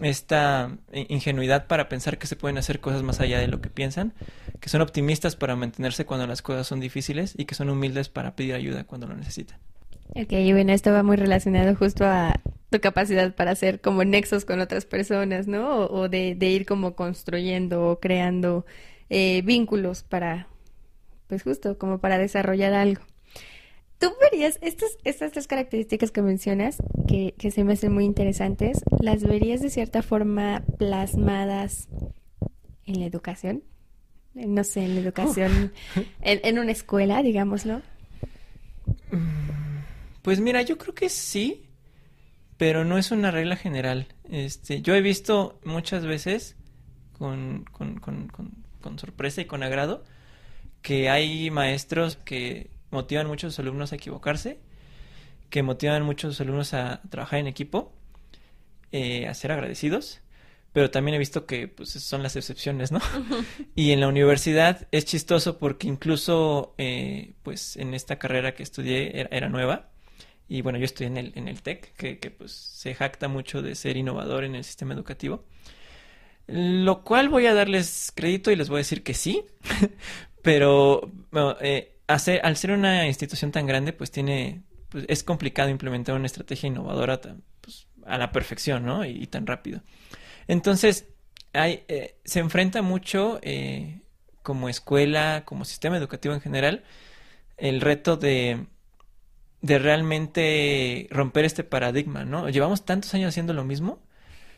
esta 0.00 0.76
ingenuidad 0.92 1.66
para 1.66 1.88
pensar 1.88 2.18
que 2.18 2.26
se 2.26 2.36
pueden 2.36 2.58
hacer 2.58 2.80
cosas 2.80 3.02
más 3.02 3.20
allá 3.20 3.38
de 3.38 3.48
lo 3.48 3.60
que 3.60 3.70
piensan, 3.70 4.12
que 4.60 4.68
son 4.68 4.82
optimistas 4.82 5.36
para 5.36 5.56
mantenerse 5.56 6.04
cuando 6.04 6.26
las 6.26 6.42
cosas 6.42 6.66
son 6.66 6.80
difíciles 6.80 7.34
y 7.36 7.44
que 7.46 7.54
son 7.54 7.70
humildes 7.70 8.08
para 8.08 8.36
pedir 8.36 8.54
ayuda 8.54 8.84
cuando 8.84 9.06
lo 9.06 9.16
necesitan. 9.16 9.58
Ok, 10.14 10.32
y 10.32 10.52
bueno, 10.52 10.72
esto 10.72 10.92
va 10.92 11.02
muy 11.02 11.16
relacionado 11.16 11.74
justo 11.74 12.04
a 12.04 12.34
tu 12.70 12.80
capacidad 12.80 13.34
para 13.34 13.52
hacer 13.52 13.80
como 13.80 14.04
nexos 14.04 14.44
con 14.44 14.60
otras 14.60 14.84
personas, 14.84 15.46
¿no? 15.46 15.86
O, 15.86 16.08
de, 16.08 16.34
de, 16.34 16.50
ir 16.50 16.66
como 16.66 16.94
construyendo 16.94 17.88
o 17.88 18.00
creando 18.00 18.66
eh, 19.08 19.42
vínculos 19.42 20.02
para, 20.02 20.48
pues 21.28 21.42
justo 21.42 21.78
como 21.78 21.98
para 21.98 22.18
desarrollar 22.18 22.72
algo. 22.72 23.02
¿Tú 23.98 24.12
verías 24.20 24.58
estas, 24.60 24.98
estas 25.04 25.32
tres 25.32 25.46
características 25.46 26.10
que 26.10 26.20
mencionas, 26.20 26.82
que, 27.08 27.34
que 27.38 27.50
se 27.50 27.64
me 27.64 27.72
hacen 27.72 27.92
muy 27.92 28.04
interesantes, 28.04 28.82
las 29.00 29.22
verías 29.22 29.62
de 29.62 29.70
cierta 29.70 30.02
forma 30.02 30.62
plasmadas 30.78 31.88
en 32.84 33.00
la 33.00 33.06
educación? 33.06 33.62
No 34.34 34.64
sé, 34.64 34.84
en 34.84 34.96
la 34.96 35.00
educación, 35.00 35.72
en, 36.20 36.40
en, 36.44 36.58
una 36.58 36.72
escuela, 36.72 37.22
digámoslo. 37.22 37.80
Pues 40.20 40.40
mira, 40.40 40.60
yo 40.60 40.76
creo 40.76 40.94
que 40.94 41.08
sí, 41.08 41.65
pero 42.56 42.84
no 42.84 42.98
es 42.98 43.10
una 43.10 43.30
regla 43.30 43.56
general. 43.56 44.08
Este, 44.30 44.82
yo 44.82 44.94
he 44.94 45.00
visto 45.00 45.60
muchas 45.64 46.04
veces 46.06 46.56
con, 47.12 47.64
con, 47.72 47.98
con, 47.98 48.28
con 48.80 48.98
sorpresa 48.98 49.40
y 49.40 49.46
con 49.46 49.62
agrado 49.62 50.04
que 50.82 51.10
hay 51.10 51.50
maestros 51.50 52.16
que 52.16 52.70
motivan 52.90 53.26
mucho 53.26 53.48
a 53.48 53.50
sus 53.50 53.58
alumnos 53.58 53.92
a 53.92 53.96
equivocarse, 53.96 54.60
que 55.50 55.64
motivan 55.64 56.04
mucho 56.04 56.28
a 56.28 56.30
sus 56.30 56.40
alumnos 56.40 56.74
a 56.74 57.02
trabajar 57.10 57.40
en 57.40 57.48
equipo, 57.48 57.92
eh, 58.92 59.26
a 59.26 59.34
ser 59.34 59.50
agradecidos, 59.50 60.20
pero 60.72 60.90
también 60.90 61.16
he 61.16 61.18
visto 61.18 61.44
que 61.44 61.66
pues 61.66 61.90
son 61.90 62.22
las 62.22 62.36
excepciones, 62.36 62.92
¿no? 62.92 63.00
y 63.74 63.90
en 63.90 64.00
la 64.00 64.06
universidad 64.06 64.86
es 64.92 65.06
chistoso 65.06 65.58
porque 65.58 65.88
incluso 65.88 66.74
eh, 66.78 67.34
pues 67.42 67.76
en 67.76 67.94
esta 67.94 68.20
carrera 68.20 68.54
que 68.54 68.62
estudié 68.62 69.26
era, 69.30 69.48
nueva 69.48 69.90
y 70.48 70.62
bueno 70.62 70.78
yo 70.78 70.84
estoy 70.84 71.06
en 71.06 71.16
el 71.16 71.32
en 71.36 71.48
el 71.48 71.62
TEC 71.62 71.92
que, 71.94 72.30
pues 72.30 72.52
se 72.52 72.94
jacta 72.94 73.28
mucho 73.28 73.62
de 73.62 73.74
ser 73.74 73.96
innovador 73.96 74.44
en 74.44 74.54
el 74.54 74.64
sistema 74.64 74.94
educativo 74.94 75.44
lo 76.46 77.02
cual 77.02 77.28
voy 77.28 77.46
a 77.46 77.54
darles 77.54 78.12
crédito 78.14 78.50
y 78.50 78.56
les 78.56 78.68
voy 78.68 78.76
a 78.76 78.78
decir 78.78 79.02
que 79.02 79.14
sí, 79.14 79.44
pero 80.42 81.10
eh, 81.60 81.96
al 82.06 82.56
ser 82.56 82.70
una 82.70 83.06
institución 83.06 83.50
tan 83.50 83.66
grande, 83.66 83.92
pues 83.92 84.10
tiene, 84.10 84.62
pues 84.88 85.04
es 85.08 85.24
complicado 85.24 85.70
implementar 85.70 86.14
una 86.14 86.26
estrategia 86.26 86.68
innovadora 86.68 87.20
pues, 87.60 87.88
a 88.04 88.16
la 88.18 88.30
perfección, 88.30 88.86
¿no? 88.86 89.04
Y, 89.04 89.26
tan 89.26 89.46
rápido. 89.46 89.82
Entonces, 90.46 91.06
hay, 91.52 91.84
eh, 91.88 92.16
se 92.24 92.38
enfrenta 92.38 92.80
mucho 92.82 93.40
eh, 93.42 94.02
como 94.42 94.68
escuela, 94.68 95.42
como 95.44 95.64
sistema 95.64 95.96
educativo 95.96 96.34
en 96.34 96.40
general, 96.40 96.84
el 97.56 97.80
reto 97.80 98.16
de, 98.16 98.66
de 99.62 99.78
realmente 99.78 101.08
romper 101.10 101.44
este 101.44 101.64
paradigma, 101.64 102.24
¿no? 102.24 102.48
Llevamos 102.48 102.84
tantos 102.84 103.12
años 103.14 103.30
haciendo 103.30 103.52
lo 103.52 103.64
mismo 103.64 104.00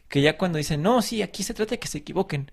que 0.09 0.23
ya 0.23 0.39
cuando 0.39 0.59
dicen, 0.59 0.83
no, 0.83 1.03
sí, 1.03 1.23
aquí 1.23 1.43
se 1.43 1.55
trata 1.55 1.73
de 1.73 1.79
que 1.79 1.89
se 1.89 1.99
equivoquen, 1.99 2.51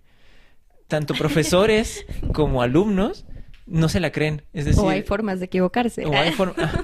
tanto 0.88 1.14
profesores 1.18 2.06
como 2.34 2.62
alumnos 2.62 3.26
no 3.66 3.90
se 3.90 4.00
la 4.00 4.12
creen. 4.12 4.44
Es 4.54 4.66
decir, 4.66 4.84
o 4.84 4.90
hay 4.90 5.02
formas 5.02 5.40
de 5.40 5.46
equivocarse. 5.46 6.06
O 6.06 6.14
hay 6.14 6.34
ah, 6.58 6.84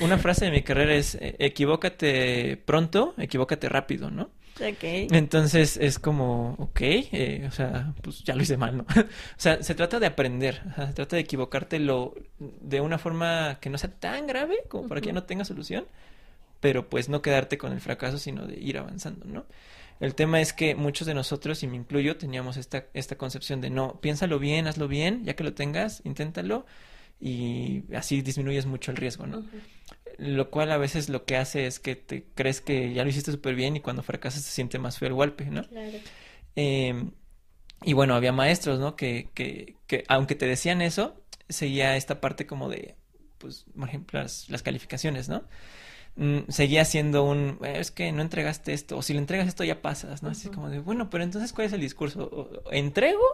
una 0.00 0.18
frase 0.18 0.46
de 0.46 0.50
mi 0.50 0.62
carrera 0.62 0.94
es, 0.94 1.14
eh, 1.16 1.36
equivócate 1.38 2.56
pronto, 2.56 3.14
equivócate 3.18 3.68
rápido, 3.68 4.10
¿no? 4.10 4.30
Okay. 4.56 5.06
Entonces 5.10 5.76
es 5.76 5.98
como, 5.98 6.54
ok, 6.58 6.80
eh, 6.80 7.44
o 7.46 7.50
sea, 7.50 7.92
pues 8.02 8.24
ya 8.24 8.34
lo 8.34 8.42
hice 8.42 8.56
mal, 8.56 8.78
¿no? 8.78 8.86
o 8.96 9.04
sea, 9.36 9.62
se 9.62 9.74
trata 9.74 10.00
de 10.00 10.06
aprender, 10.06 10.62
se 10.76 10.92
trata 10.94 11.16
de 11.16 11.22
equivocarte 11.22 11.78
lo, 11.78 12.14
de 12.38 12.80
una 12.80 12.98
forma 12.98 13.58
que 13.60 13.68
no 13.68 13.76
sea 13.76 13.90
tan 13.90 14.26
grave 14.26 14.64
como 14.68 14.88
para 14.88 15.02
que 15.02 15.08
ya 15.08 15.12
no 15.12 15.24
tenga 15.24 15.44
solución, 15.44 15.84
pero 16.60 16.88
pues 16.88 17.10
no 17.10 17.20
quedarte 17.20 17.58
con 17.58 17.72
el 17.72 17.80
fracaso, 17.80 18.18
sino 18.18 18.46
de 18.46 18.58
ir 18.58 18.78
avanzando, 18.78 19.26
¿no? 19.26 19.44
El 20.00 20.14
tema 20.14 20.40
es 20.40 20.52
que 20.52 20.74
muchos 20.74 21.06
de 21.06 21.14
nosotros, 21.14 21.62
y 21.62 21.66
me 21.66 21.76
incluyo, 21.76 22.16
teníamos 22.16 22.56
esta, 22.56 22.86
esta 22.92 23.16
concepción 23.16 23.60
de 23.60 23.70
no, 23.70 24.00
piénsalo 24.00 24.38
bien, 24.38 24.66
hazlo 24.66 24.88
bien, 24.88 25.24
ya 25.24 25.34
que 25.34 25.44
lo 25.44 25.54
tengas, 25.54 26.02
inténtalo 26.04 26.66
y 27.20 27.84
así 27.94 28.20
disminuyes 28.20 28.66
mucho 28.66 28.90
el 28.90 28.96
riesgo, 28.96 29.26
¿no? 29.26 29.44
Lo 30.18 30.50
cual 30.50 30.72
a 30.72 30.78
veces 30.78 31.08
lo 31.08 31.24
que 31.24 31.36
hace 31.36 31.66
es 31.66 31.78
que 31.78 31.94
te 31.94 32.24
crees 32.34 32.60
que 32.60 32.92
ya 32.94 33.04
lo 33.04 33.10
hiciste 33.10 33.32
súper 33.32 33.54
bien 33.54 33.76
y 33.76 33.80
cuando 33.80 34.02
fracasas 34.02 34.42
se 34.42 34.50
siente 34.50 34.78
más 34.78 34.98
feo 34.98 35.08
el 35.08 35.14
golpe, 35.14 35.44
¿no? 35.46 35.62
Claro. 35.64 35.98
Eh, 36.56 37.10
y 37.84 37.92
bueno, 37.92 38.14
había 38.14 38.32
maestros, 38.32 38.80
¿no? 38.80 38.96
Que, 38.96 39.30
que, 39.34 39.76
que 39.86 40.04
aunque 40.08 40.34
te 40.34 40.46
decían 40.46 40.80
eso, 40.80 41.22
seguía 41.48 41.96
esta 41.96 42.20
parte 42.20 42.46
como 42.46 42.68
de, 42.68 42.96
pues, 43.38 43.66
por 43.78 43.88
ejemplo, 43.88 44.20
las, 44.20 44.48
las 44.48 44.62
calificaciones, 44.62 45.28
¿no? 45.28 45.44
Mm, 46.16 46.48
seguía 46.48 46.84
siendo 46.86 47.24
un, 47.24 47.58
es 47.62 47.90
que 47.90 48.10
no 48.12 48.22
entregaste 48.22 48.72
esto, 48.72 48.96
o 48.96 49.02
si 49.02 49.12
le 49.12 49.18
entregas 49.18 49.46
esto 49.48 49.64
ya 49.64 49.82
pasas, 49.82 50.22
¿no? 50.22 50.30
Así 50.30 50.48
como 50.48 50.70
de, 50.70 50.78
bueno, 50.78 51.10
pero 51.10 51.24
entonces, 51.24 51.52
¿cuál 51.52 51.66
es 51.66 51.72
el 51.74 51.80
discurso? 51.80 52.50
¿Entrego? 52.70 53.24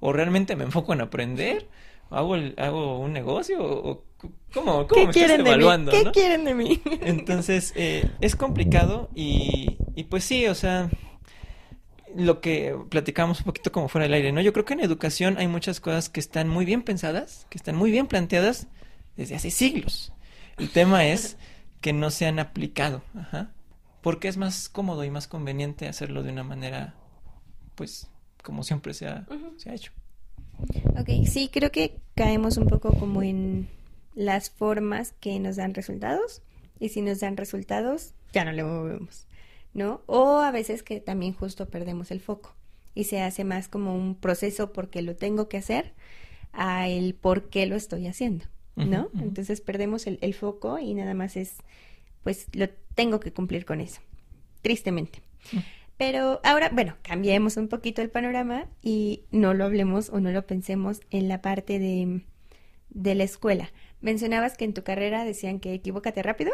¿O 0.00 0.12
realmente 0.12 0.56
me 0.56 0.64
enfoco 0.64 0.92
en 0.92 1.00
aprender? 1.00 1.68
¿Hago, 2.10 2.36
hago 2.56 3.00
un 3.00 3.12
negocio? 3.12 3.58
¿O 3.62 4.04
cómo, 4.52 4.86
cómo 4.86 5.04
me 5.04 5.10
estás 5.10 5.30
evaluando? 5.38 5.90
¿Qué 5.90 6.10
quieren 6.12 6.44
de 6.44 6.54
mí? 6.54 6.80
Entonces, 7.02 7.72
eh, 7.76 8.10
es 8.20 8.36
complicado 8.36 9.10
y, 9.14 9.78
y 9.94 10.04
pues 10.04 10.24
sí, 10.24 10.46
o 10.46 10.54
sea, 10.54 10.88
lo 12.14 12.40
que 12.40 12.76
platicamos 12.88 13.40
un 13.40 13.44
poquito 13.44 13.72
como 13.72 13.88
fuera 13.88 14.04
del 14.04 14.14
aire, 14.14 14.32
¿no? 14.32 14.40
Yo 14.40 14.52
creo 14.52 14.64
que 14.64 14.74
en 14.74 14.80
educación 14.80 15.36
hay 15.38 15.48
muchas 15.48 15.80
cosas 15.80 16.08
que 16.08 16.20
están 16.20 16.48
muy 16.48 16.64
bien 16.64 16.82
pensadas, 16.82 17.46
que 17.50 17.58
están 17.58 17.76
muy 17.76 17.90
bien 17.90 18.06
planteadas 18.06 18.68
desde 19.16 19.34
hace 19.34 19.50
siglos. 19.50 20.12
El 20.58 20.70
tema 20.70 21.06
es 21.06 21.36
que 21.80 21.92
no 21.92 22.10
se 22.10 22.26
han 22.26 22.38
aplicado. 22.38 23.02
Ajá. 23.14 23.52
Porque 24.00 24.28
es 24.28 24.36
más 24.36 24.68
cómodo 24.68 25.04
y 25.04 25.10
más 25.10 25.26
conveniente 25.26 25.88
hacerlo 25.88 26.22
de 26.22 26.30
una 26.30 26.44
manera, 26.44 26.94
pues, 27.74 28.08
como 28.42 28.62
siempre 28.62 28.94
se 28.94 29.08
ha, 29.08 29.26
se 29.56 29.70
ha 29.70 29.74
hecho. 29.74 29.92
Ok, 30.98 31.26
sí, 31.26 31.50
creo 31.52 31.70
que 31.70 32.00
caemos 32.14 32.56
un 32.56 32.66
poco 32.66 32.92
como 32.92 33.22
en 33.22 33.68
las 34.14 34.50
formas 34.50 35.14
que 35.20 35.38
nos 35.38 35.56
dan 35.56 35.74
resultados 35.74 36.42
y 36.80 36.88
si 36.88 37.02
nos 37.02 37.20
dan 37.20 37.36
resultados 37.36 38.14
ya 38.32 38.44
no 38.44 38.52
le 38.52 38.64
movemos, 38.64 39.26
¿no? 39.74 40.02
O 40.06 40.38
a 40.38 40.50
veces 40.50 40.82
que 40.82 41.00
también 41.00 41.32
justo 41.32 41.68
perdemos 41.68 42.10
el 42.10 42.20
foco 42.20 42.54
y 42.94 43.04
se 43.04 43.20
hace 43.20 43.44
más 43.44 43.68
como 43.68 43.94
un 43.94 44.14
proceso 44.14 44.72
porque 44.72 45.02
lo 45.02 45.16
tengo 45.16 45.48
que 45.48 45.58
hacer 45.58 45.94
a 46.52 46.88
el 46.88 47.14
por 47.14 47.48
qué 47.48 47.66
lo 47.66 47.76
estoy 47.76 48.06
haciendo. 48.06 48.46
¿no? 48.76 49.08
Entonces 49.18 49.62
perdemos 49.62 50.06
el, 50.06 50.34
foco 50.34 50.78
y 50.78 50.92
nada 50.92 51.14
más 51.14 51.36
es, 51.36 51.54
pues 52.22 52.46
lo 52.52 52.68
tengo 52.94 53.20
que 53.20 53.32
cumplir 53.32 53.64
con 53.64 53.80
eso, 53.80 54.00
tristemente. 54.60 55.22
Pero 55.96 56.40
ahora, 56.44 56.70
bueno, 56.72 56.96
cambiemos 57.02 57.56
un 57.56 57.68
poquito 57.68 58.02
el 58.02 58.10
panorama 58.10 58.66
y 58.82 59.24
no 59.30 59.54
lo 59.54 59.64
hablemos 59.64 60.10
o 60.10 60.20
no 60.20 60.30
lo 60.30 60.46
pensemos 60.46 61.00
en 61.10 61.28
la 61.28 61.40
parte 61.40 61.78
de, 61.78 62.22
de 62.90 63.14
la 63.14 63.24
escuela. 63.24 63.72
Mencionabas 64.00 64.56
que 64.56 64.66
en 64.66 64.74
tu 64.74 64.82
carrera 64.84 65.24
decían 65.24 65.58
que 65.58 65.72
equivócate 65.72 66.22
rápido, 66.22 66.52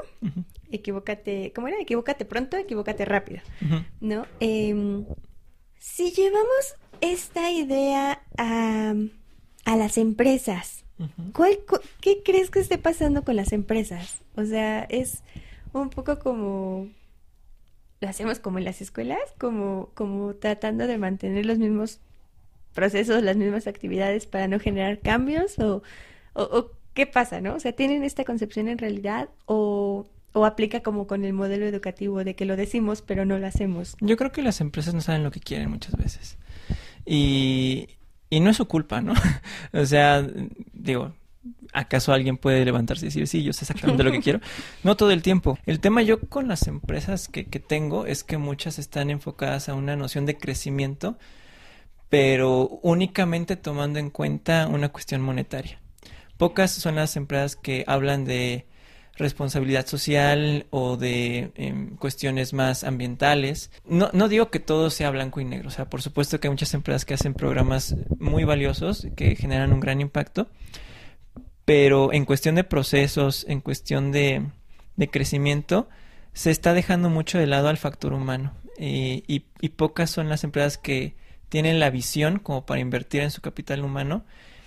equivócate, 0.70 1.52
¿cómo 1.54 1.68
era? 1.68 1.80
Equivócate 1.80 2.25
pronto, 2.25 2.56
equivócate 2.56 3.04
rápido, 3.04 3.40
¿no? 4.00 4.26
Em, 4.38 5.04
si 5.78 6.12
llevamos 6.12 6.76
esta 7.00 7.50
idea 7.50 8.22
a, 8.38 8.94
a 9.64 9.76
las 9.76 9.99
empresas, 9.99 10.82
¿Qué 12.00 12.22
crees 12.25 12.50
que 12.50 12.61
esté 12.61 12.78
pasando 12.78 13.25
con 13.25 13.37
las 13.37 13.52
empresas? 13.52 14.20
O 14.37 14.44
sea, 14.44 14.84
es 14.84 15.22
un 15.72 15.90
poco 15.90 16.18
como 16.18 16.88
lo 18.02 18.09
hacemos 18.09 18.40
como 18.40 18.59
en 18.59 18.64
las 18.64 18.82
escuelas, 18.82 19.21
como, 19.38 19.90
como 19.94 20.35
tratando 20.35 20.88
de 20.88 20.99
mantener 20.99 21.47
los 21.47 21.59
mismos 21.59 22.00
procesos, 22.75 23.23
las 23.23 23.37
mismas 23.37 23.68
actividades 23.68 24.26
para 24.26 24.49
no 24.49 24.59
generar 24.59 24.99
cambios 24.99 25.56
o, 25.61 25.85
o, 26.35 26.71
qué 26.94 27.06
pasa, 27.06 27.40
¿no? 27.40 27.54
O 27.54 27.61
sea, 27.61 27.73
¿tienen 27.73 28.02
esta 28.02 28.25
concepción 28.25 28.66
en 28.66 28.78
realidad 28.78 29.28
o, 29.47 30.06
o 30.32 30.44
aplica 30.44 30.80
como 30.80 31.06
con 31.06 31.25
el 31.25 31.32
modelo 31.32 31.64
educativo 31.64 32.25
de 32.25 32.35
que 32.35 32.44
lo 32.44 32.56
decimos 32.56 33.02
pero 33.02 33.25
no 33.25 33.38
lo 33.38 33.47
hacemos. 33.47 33.97
Yo 34.00 34.16
creo 34.16 34.32
que 34.32 34.42
las 34.42 34.61
empresas 34.61 34.94
no 34.94 35.00
saben 35.00 35.23
lo 35.23 35.30
que 35.30 35.40
quieren 35.40 35.71
muchas 35.71 35.97
veces. 35.97 36.38
Y, 37.06 37.88
y 38.30 38.40
no 38.40 38.50
es 38.50 38.56
su 38.56 38.66
culpa, 38.66 39.00
¿no? 39.00 39.14
o 39.73 39.87
sea, 39.87 40.26
digo, 40.73 41.12
¿acaso 41.72 42.12
alguien 42.12 42.37
puede 42.37 42.64
levantarse 42.64 43.06
y 43.06 43.08
decir, 43.08 43.26
sí, 43.26 43.42
yo 43.42 43.52
sé 43.52 43.64
exactamente 43.64 44.02
lo 44.02 44.12
que 44.12 44.20
quiero? 44.20 44.40
No 44.82 44.96
todo 44.96 45.11
el 45.11 45.22
tiempo. 45.22 45.58
El 45.66 45.80
tema 45.80 46.02
yo 46.02 46.20
con 46.20 46.49
las 46.49 46.66
empresas 46.66 47.28
que, 47.28 47.46
que 47.46 47.61
tengo 47.61 48.06
es 48.06 48.25
que 48.25 48.38
muchas 48.38 48.78
están 48.78 49.11
enfocadas 49.11 49.68
a 49.68 49.75
una 49.75 49.96
noción 49.96 50.26
de 50.26 50.37
crecimiento, 50.37 51.18
pero 52.08 52.80
únicamente 52.82 53.56
tomando 53.56 53.99
en 53.99 54.11
cuenta 54.11 54.66
una 54.68 54.90
cuestión 54.90 55.20
monetaria. 55.22 55.80
Pocas 56.37 56.72
son 56.72 56.96
las 56.96 57.16
empresas 57.16 57.56
que 57.56 57.84
hablan 57.87 58.25
de 58.25 58.66
responsabilidad 59.16 59.87
social 59.87 60.66
o 60.70 60.96
de 60.96 61.52
em, 61.54 61.96
cuestiones 61.96 62.52
más 62.52 62.84
ambientales. 62.84 63.70
No, 63.87 64.11
no 64.12 64.28
digo 64.28 64.50
que 64.50 64.61
todo 64.61 64.90
sea 64.90 65.11
blanco 65.11 65.40
y 65.40 65.44
negro, 65.44 65.68
o 65.68 65.70
sea, 65.70 65.88
por 65.88 66.02
supuesto 66.02 66.40
que 66.40 66.49
hay 66.49 66.52
muchas 66.52 66.75
empresas 66.75 67.04
que 67.04 67.14
hacen 67.14 67.34
programas 67.34 67.96
muy 68.18 68.44
valiosos 68.44 69.06
que 69.16 69.37
generan 69.37 69.72
un 69.72 69.80
gran 69.80 70.00
impacto, 70.00 70.49
pero 71.64 72.12
en 72.12 72.25
cuestión 72.25 72.54
de 72.54 72.64
procesos, 72.64 73.45
en 73.49 73.61
cuestión 73.61 74.12
de, 74.12 74.47
de 74.97 75.11
crecimiento, 75.11 75.88
se 76.33 76.50
está 76.50 76.75
dejando 76.75 77.11
mucho 77.11 77.38
de 77.38 77.47
lado 77.47 77.69
al 77.69 77.76
factor 77.76 78.12
humano 78.12 78.52
y, 78.78 79.45
y 79.61 79.69
pocas 79.71 80.11
son 80.11 80.28
las 80.28 80.45
empresas 80.45 80.78
que 80.78 81.14
tienen 81.49 81.78
la 81.78 81.90
visión 81.90 82.38
como 82.38 82.64
para 82.64 82.81
invertir 82.81 83.21
en 83.21 83.31
su 83.31 83.42
capital 83.42 83.85
humano 83.85 84.25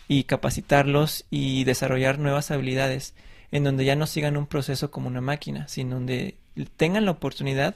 y 0.08 0.25
capacitarlos 0.25 1.25
y 1.32 1.64
desarrollar 1.64 2.20
nuevas 2.20 2.52
habilidades 2.52 3.16
en 3.52 3.64
donde 3.64 3.86
ya 3.86 3.96
no 3.96 4.06
sigan 4.06 4.38
un 4.38 4.48
proceso 4.48 4.92
como 4.92 5.08
una 5.08 5.22
máquina, 5.22 5.68
sino 5.68 5.96
donde 5.96 6.36
tengan 6.78 7.06
la 7.06 7.12
oportunidad 7.12 7.75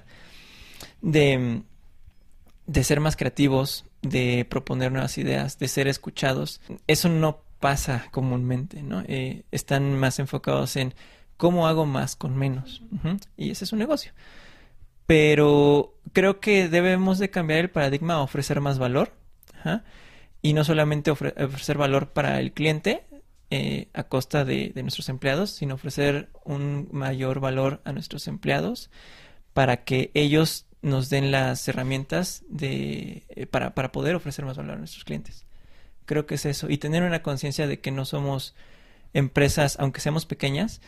de, 1.01 1.63
de 2.67 2.83
ser 2.83 2.99
más 2.99 3.15
creativos, 3.15 3.85
de 4.01 4.45
proponer 4.49 4.91
nuevas 4.91 5.17
ideas, 5.17 5.57
de 5.57 5.67
ser 5.67 5.87
escuchados. 5.87 6.61
Eso 6.87 7.09
no 7.09 7.41
pasa 7.59 8.07
comúnmente, 8.11 8.81
¿no? 8.83 9.03
Eh, 9.07 9.43
están 9.51 9.97
más 9.99 10.19
enfocados 10.19 10.75
en 10.75 10.93
cómo 11.37 11.67
hago 11.67 11.85
más 11.85 12.15
con 12.15 12.37
menos. 12.37 12.81
Y 13.37 13.51
ese 13.51 13.65
es 13.65 13.73
un 13.73 13.79
negocio. 13.79 14.13
Pero 15.05 15.95
creo 16.13 16.39
que 16.39 16.67
debemos 16.69 17.17
de 17.19 17.29
cambiar 17.29 17.59
el 17.59 17.69
paradigma 17.69 18.15
a 18.15 18.21
ofrecer 18.21 18.61
más 18.61 18.79
valor. 18.79 19.13
Y 20.41 20.53
no 20.53 20.63
solamente 20.63 21.11
ofrecer 21.11 21.77
valor 21.77 22.09
para 22.09 22.39
el 22.39 22.53
cliente, 22.53 23.05
eh, 23.51 23.87
a 23.93 24.03
costa 24.03 24.45
de, 24.45 24.71
nuestros 24.75 25.09
empleados, 25.09 25.49
sino 25.49 25.73
ofrecer 25.73 26.29
un 26.45 26.87
mayor 26.91 27.39
valor 27.39 27.81
a 27.83 27.91
nuestros 27.93 28.27
empleados 28.27 28.91
para 29.53 29.83
que 29.83 30.11
ellos 30.13 30.67
nos 30.83 31.09
den 31.09 31.31
las 31.31 31.67
herramientas 31.67 32.43
de, 32.47 33.23
eh, 33.29 33.47
para, 33.47 33.73
para 33.73 33.91
poder 33.91 34.15
ofrecer 34.15 34.45
más 34.45 34.55
valor 34.55 34.75
a 34.75 34.77
nuestros 34.77 35.03
clientes. 35.03 35.47
Creo 36.09 36.25
que 36.25 36.35
es 36.35 36.45
eso. 36.45 36.69
Y 36.69 36.77
tener 36.79 37.03
una 37.03 37.23
conciencia 37.23 37.67
de 37.67 37.79
que 37.79 37.91
no 37.91 38.03
somos 38.03 38.55
empresas, 39.13 39.77
aunque 39.79 40.01
seamos 40.01 40.25
pequeñas, 40.25 40.81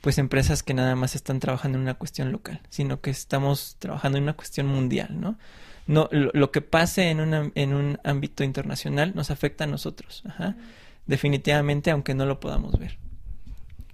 pues 0.00 0.18
empresas 0.18 0.62
que 0.62 0.74
nada 0.74 0.96
más 0.96 1.14
están 1.14 1.40
trabajando 1.40 1.78
en 1.78 1.82
una 1.82 1.94
cuestión 1.94 2.32
local, 2.32 2.60
sino 2.68 3.00
que 3.00 3.10
estamos 3.10 3.76
trabajando 3.78 4.18
en 4.18 4.24
una 4.24 4.34
cuestión 4.34 4.66
mundial, 4.66 5.20
¿no? 5.20 5.38
No, 5.86 6.08
lo, 6.12 6.50
que 6.52 6.60
pase 6.60 7.10
en, 7.10 7.20
una, 7.20 7.50
en 7.54 7.74
un 7.74 7.98
ámbito 8.04 8.44
internacional 8.44 9.12
nos 9.14 9.30
afecta 9.30 9.64
a 9.64 9.66
nosotros. 9.66 10.22
Ajá 10.26 10.56
definitivamente, 11.10 11.90
aunque 11.90 12.14
no 12.14 12.24
lo 12.24 12.40
podamos 12.40 12.78
ver. 12.78 12.96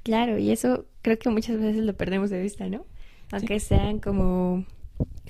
Claro, 0.03 0.39
y 0.39 0.53
eso 0.53 0.87
creo 1.03 1.19
que 1.19 1.31
muchas 1.31 1.59
veces 1.59 1.83
lo 1.83 1.97
perdemos 1.97 2.31
de 2.31 2.41
vista, 2.41 2.69
¿no? 2.69 2.87
Aunque 3.33 3.59
sean 3.59 3.99
como 3.99 4.65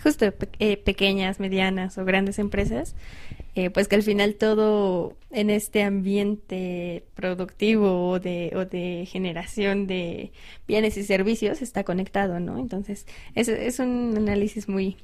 justo 0.02 0.32
eh, 0.58 0.76
pequeñas, 0.76 1.40
medianas 1.40 1.98
o 1.98 2.04
grandes 2.04 2.38
empresas, 2.38 2.94
eh, 3.54 3.70
pues 3.70 3.88
que 3.88 3.96
al 3.96 4.02
final 4.02 4.34
todo 4.34 5.16
en 5.30 5.50
este 5.50 5.82
ambiente 5.82 7.04
productivo 7.14 8.10
o 8.10 8.20
de, 8.20 8.52
o 8.54 8.66
de 8.66 9.06
generación 9.10 9.86
de 9.86 10.32
bienes 10.68 10.96
y 10.96 11.04
servicios 11.04 11.62
está 11.62 11.82
conectado, 11.84 12.38
¿no? 12.38 12.58
Entonces, 12.58 13.06
es, 13.34 13.48
es 13.48 13.78
un 13.78 14.14
análisis 14.16 14.68
muy, 14.68 14.96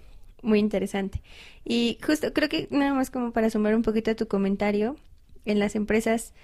muy 0.42 0.58
interesante. 0.58 1.22
Y 1.64 1.98
justo 2.04 2.32
creo 2.32 2.48
que 2.48 2.68
nada 2.70 2.92
más 2.94 3.10
como 3.10 3.32
para 3.32 3.50
sumar 3.50 3.74
un 3.74 3.82
poquito 3.82 4.10
a 4.10 4.14
tu 4.14 4.28
comentario, 4.28 4.96
en 5.44 5.58
las 5.58 5.74
empresas 5.74 6.34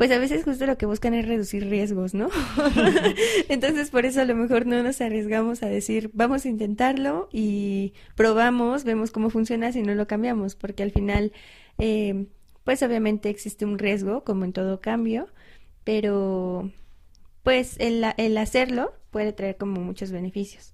pues 0.00 0.10
a 0.12 0.18
veces 0.18 0.44
justo 0.44 0.64
lo 0.64 0.78
que 0.78 0.86
buscan 0.86 1.12
es 1.12 1.28
reducir 1.28 1.68
riesgos, 1.68 2.14
¿no? 2.14 2.30
Entonces 3.50 3.90
por 3.90 4.06
eso 4.06 4.22
a 4.22 4.24
lo 4.24 4.34
mejor 4.34 4.64
no 4.64 4.82
nos 4.82 4.98
arriesgamos 5.02 5.62
a 5.62 5.66
decir, 5.66 6.08
vamos 6.14 6.46
a 6.46 6.48
intentarlo 6.48 7.28
y 7.30 7.92
probamos, 8.14 8.84
vemos 8.84 9.10
cómo 9.10 9.28
funciona 9.28 9.72
si 9.72 9.82
no 9.82 9.94
lo 9.94 10.06
cambiamos, 10.06 10.56
porque 10.56 10.82
al 10.82 10.90
final, 10.90 11.32
eh, 11.76 12.24
pues 12.64 12.82
obviamente 12.82 13.28
existe 13.28 13.66
un 13.66 13.78
riesgo, 13.78 14.24
como 14.24 14.46
en 14.46 14.54
todo 14.54 14.80
cambio, 14.80 15.28
pero 15.84 16.70
pues 17.42 17.76
el, 17.78 18.02
el 18.16 18.38
hacerlo 18.38 18.94
puede 19.10 19.34
traer 19.34 19.58
como 19.58 19.82
muchos 19.82 20.12
beneficios, 20.12 20.72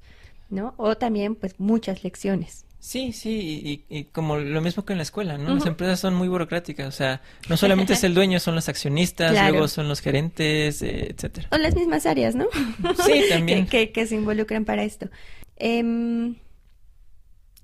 ¿no? 0.50 0.74
O 0.76 0.98
también 0.98 1.34
pues 1.34 1.58
muchas 1.58 2.04
lecciones. 2.04 2.65
Sí, 2.86 3.12
sí, 3.12 3.84
y, 3.88 4.04
como 4.04 4.36
lo 4.36 4.60
mismo 4.60 4.84
que 4.84 4.92
en 4.92 4.98
la 4.98 5.02
escuela, 5.02 5.38
¿no? 5.38 5.56
Las 5.56 5.66
empresas 5.66 5.98
son 5.98 6.14
muy 6.14 6.28
burocráticas, 6.28 6.86
o 6.86 6.92
sea, 6.92 7.20
no 7.48 7.56
solamente 7.56 7.94
es 7.94 8.04
el 8.04 8.14
dueño, 8.14 8.38
son 8.38 8.54
los 8.54 8.68
accionistas, 8.68 9.32
luego 9.50 9.66
son 9.66 9.88
los 9.88 10.00
gerentes, 10.00 10.82
eh, 10.82 11.08
etcétera. 11.10 11.48
O 11.50 11.58
las 11.58 11.74
mismas 11.74 12.06
áreas, 12.06 12.36
¿no? 12.36 12.46
Sí, 13.04 13.24
también. 13.28 13.66
que, 13.66 13.90
que, 13.90 14.06
se 14.06 14.14
involucran 14.14 14.64
para 14.64 14.84
esto. 14.84 15.08
Eh, 15.56 16.36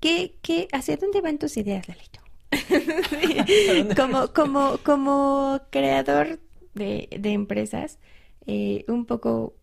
¿qué, 0.01 0.35
qué, 0.41 0.67
¿Hacia 0.73 0.97
dónde 0.97 1.21
van 1.21 1.39
tus 1.39 1.55
ideas, 1.55 1.87
Lalito? 1.87 2.19
como, 3.95 4.33
como, 4.33 4.77
como 4.79 5.61
creador 5.69 6.41
de, 6.73 7.07
de 7.17 7.31
empresas, 7.31 7.97
eh, 8.45 8.83
un 8.89 9.05
poco, 9.05 9.55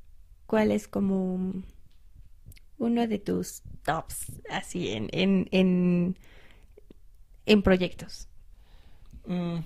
¿cuál 0.47 0.73
es 0.73 0.89
como 0.89 1.53
uno 2.81 3.07
de 3.07 3.19
tus 3.19 3.63
tops 3.85 4.33
así 4.51 4.89
en, 4.89 5.09
en, 5.13 5.49
en, 5.53 6.17
en 7.47 7.63
proyectos? 7.63 8.29
Mm, 9.27 9.59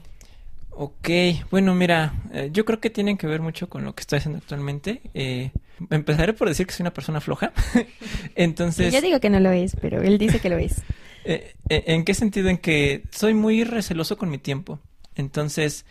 ok, 0.70 1.08
bueno, 1.50 1.74
mira, 1.74 2.12
eh, 2.32 2.50
yo 2.52 2.64
creo 2.64 2.80
que 2.80 2.90
tienen 2.90 3.16
que 3.16 3.26
ver 3.26 3.40
mucho 3.40 3.68
con 3.68 3.84
lo 3.84 3.94
que 3.94 4.02
estoy 4.02 4.18
haciendo 4.18 4.38
actualmente. 4.38 5.00
Eh, 5.14 5.52
empezaré 5.90 6.32
por 6.34 6.48
decir 6.48 6.66
que 6.66 6.72
soy 6.72 6.82
una 6.82 6.92
persona 6.92 7.20
floja. 7.20 7.52
Entonces... 8.34 8.92
Yo 8.92 9.00
digo 9.00 9.20
que 9.20 9.30
no 9.30 9.40
lo 9.40 9.52
es, 9.52 9.76
pero 9.80 10.02
él 10.02 10.18
dice 10.18 10.40
que 10.40 10.50
lo 10.50 10.58
es. 10.58 10.82
Eh, 11.26 11.54
¿En 11.70 12.04
qué 12.04 12.12
sentido? 12.12 12.50
En 12.50 12.58
que 12.58 13.04
soy 13.10 13.32
muy 13.32 13.64
receloso 13.64 14.18
con 14.18 14.28
mi 14.28 14.36
tiempo. 14.36 14.78
Entonces, 15.14 15.86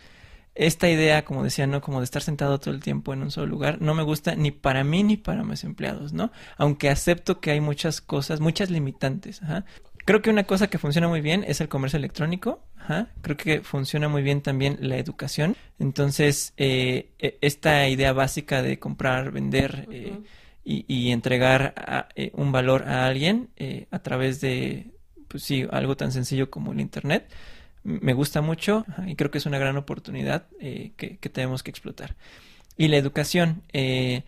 esta 0.54 0.88
idea, 0.88 1.24
como 1.24 1.42
decía, 1.42 1.66
¿no? 1.66 1.80
Como 1.80 2.00
de 2.00 2.04
estar 2.04 2.22
sentado 2.22 2.60
todo 2.60 2.74
el 2.74 2.80
tiempo 2.80 3.12
en 3.12 3.22
un 3.22 3.30
solo 3.30 3.46
lugar, 3.46 3.80
no 3.80 3.94
me 3.94 4.02
gusta 4.02 4.34
ni 4.36 4.50
para 4.50 4.84
mí 4.84 5.02
ni 5.02 5.16
para 5.16 5.42
mis 5.42 5.64
empleados, 5.64 6.12
¿no? 6.12 6.30
Aunque 6.56 6.88
acepto 6.88 7.40
que 7.40 7.50
hay 7.50 7.60
muchas 7.60 8.00
cosas, 8.00 8.40
muchas 8.40 8.70
limitantes. 8.70 9.42
Ajá. 9.42 9.64
Creo 10.04 10.20
que 10.20 10.30
una 10.30 10.44
cosa 10.44 10.68
que 10.68 10.78
funciona 10.78 11.08
muy 11.08 11.22
bien 11.22 11.44
es 11.46 11.60
el 11.60 11.68
comercio 11.68 11.96
electrónico. 11.96 12.62
Ajá. 12.76 13.08
Creo 13.22 13.36
que 13.36 13.62
funciona 13.62 14.08
muy 14.08 14.22
bien 14.22 14.42
también 14.42 14.76
la 14.80 14.96
educación. 14.98 15.56
Entonces, 15.78 16.52
eh, 16.56 17.12
e, 17.18 17.38
esta 17.40 17.88
idea 17.88 18.12
básica 18.12 18.62
de 18.62 18.78
comprar, 18.78 19.32
vender 19.32 19.88
eh, 19.90 20.20
y, 20.62 20.84
y, 20.86 21.10
entregar 21.10 21.74
a, 21.76 22.08
eh, 22.16 22.30
un 22.34 22.52
valor 22.52 22.84
a 22.88 23.06
alguien 23.06 23.48
eh, 23.56 23.86
a 23.90 24.00
través 24.00 24.40
de, 24.40 24.92
pues 25.28 25.42
sí, 25.42 25.66
algo 25.70 25.96
tan 25.96 26.12
sencillo 26.12 26.50
como 26.50 26.72
el 26.72 26.80
Internet, 26.80 27.30
me 27.84 28.14
gusta 28.14 28.40
mucho 28.40 28.84
y 29.06 29.14
creo 29.14 29.30
que 29.30 29.38
es 29.38 29.46
una 29.46 29.58
gran 29.58 29.76
oportunidad 29.76 30.46
eh, 30.58 30.92
que, 30.96 31.16
tenemos 31.28 31.62
que 31.62 31.70
explotar. 31.70 32.16
Y 32.76 32.88
la 32.88 32.96
educación, 32.96 33.62
eh, 33.72 34.24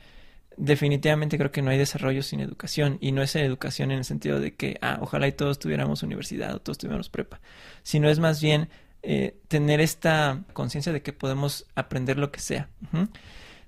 definitivamente 0.57 1.39
creo 1.39 1.51
que 1.51 1.63
no 1.63 1.71
hay 1.71 1.79
desarrollo 1.79 2.23
sin 2.23 2.41
educación 2.41 2.99
y 3.01 3.13
no 3.13 3.23
es 3.23 3.35
educación 3.35 3.91
en 3.91 3.99
el 3.99 4.05
sentido 4.05 4.41
de 4.41 4.55
que, 4.55 4.79
ah, 4.83 4.99
ojalá 5.01 5.27
y 5.27 5.33
todos 5.33 5.59
tuviéramos 5.59 6.03
universidad 6.03 6.55
o 6.55 6.61
todos 6.61 6.79
tuviéramos 6.79 7.09
prepa, 7.09 7.41
sino 7.83 8.09
es 8.09 8.19
más 8.19 8.41
bien 8.41 8.69
eh, 9.03 9.39
tener 9.49 9.81
esta 9.81 10.45
conciencia 10.53 10.93
de 10.93 11.03
que 11.03 11.13
podemos 11.13 11.67
aprender 11.75 12.19
lo 12.19 12.31
que 12.31 12.41
sea, 12.41 12.69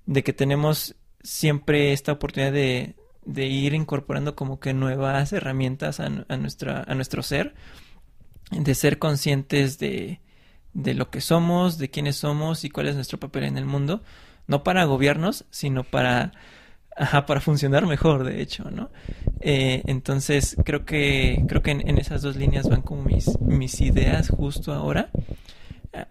de 0.04 0.22
que 0.22 0.32
tenemos 0.32 0.96
siempre 1.22 1.92
esta 1.92 2.12
oportunidad 2.12 2.52
de, 2.52 2.94
de, 3.24 3.46
ir 3.46 3.74
incorporando 3.74 4.34
como 4.34 4.60
que 4.60 4.74
nuevas 4.74 5.32
herramientas 5.32 6.00
a, 6.00 6.08
nuestra, 6.08 6.84
a 6.86 6.94
nuestro 6.94 7.22
ser 7.22 7.54
de 8.50 8.74
ser 8.74 8.98
conscientes 8.98 9.78
de, 9.78 10.20
de 10.74 10.94
lo 10.94 11.10
que 11.10 11.20
somos, 11.20 11.78
de 11.78 11.90
quiénes 11.90 12.16
somos 12.16 12.64
y 12.64 12.70
cuál 12.70 12.88
es 12.88 12.94
nuestro 12.94 13.18
papel 13.18 13.44
en 13.44 13.58
el 13.58 13.64
mundo, 13.64 14.02
no 14.46 14.62
para 14.62 14.82
agobiarnos, 14.82 15.44
sino 15.50 15.84
para, 15.84 16.32
para 17.26 17.40
funcionar 17.40 17.86
mejor, 17.86 18.24
de 18.24 18.40
hecho, 18.40 18.70
¿no? 18.70 18.90
Eh, 19.40 19.82
entonces, 19.86 20.56
creo 20.64 20.84
que, 20.84 21.44
creo 21.48 21.62
que 21.62 21.72
en, 21.72 21.98
esas 21.98 22.22
dos 22.22 22.36
líneas 22.36 22.68
van 22.68 22.82
como 22.82 23.02
mis, 23.02 23.38
mis 23.40 23.80
ideas 23.80 24.28
justo 24.30 24.72
ahora, 24.72 25.10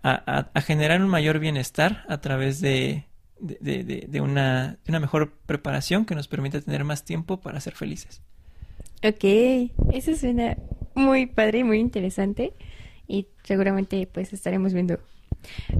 a, 0.04 0.50
a, 0.54 0.62
generar 0.62 1.02
un 1.02 1.08
mayor 1.08 1.40
bienestar 1.40 2.04
a 2.10 2.20
través 2.20 2.62
de, 2.62 3.06
de, 3.40 4.08
de, 4.08 4.22
una, 4.22 4.80
una 4.88 5.00
mejor 5.00 5.34
preparación 5.46 6.06
que 6.06 6.16
nos 6.16 6.28
permita 6.28 6.60
tener 6.62 6.84
más 6.84 7.06
tiempo 7.06 7.40
para 7.40 7.60
ser 7.60 7.76
felices. 7.76 8.22
Ok, 9.04 9.24
eso 9.94 10.16
suena 10.16 10.58
muy 10.98 11.26
padre 11.26 11.60
y 11.60 11.64
muy 11.64 11.80
interesante 11.80 12.54
y 13.08 13.28
seguramente 13.44 14.08
pues 14.12 14.34
estaremos 14.34 14.74
viendo 14.74 15.00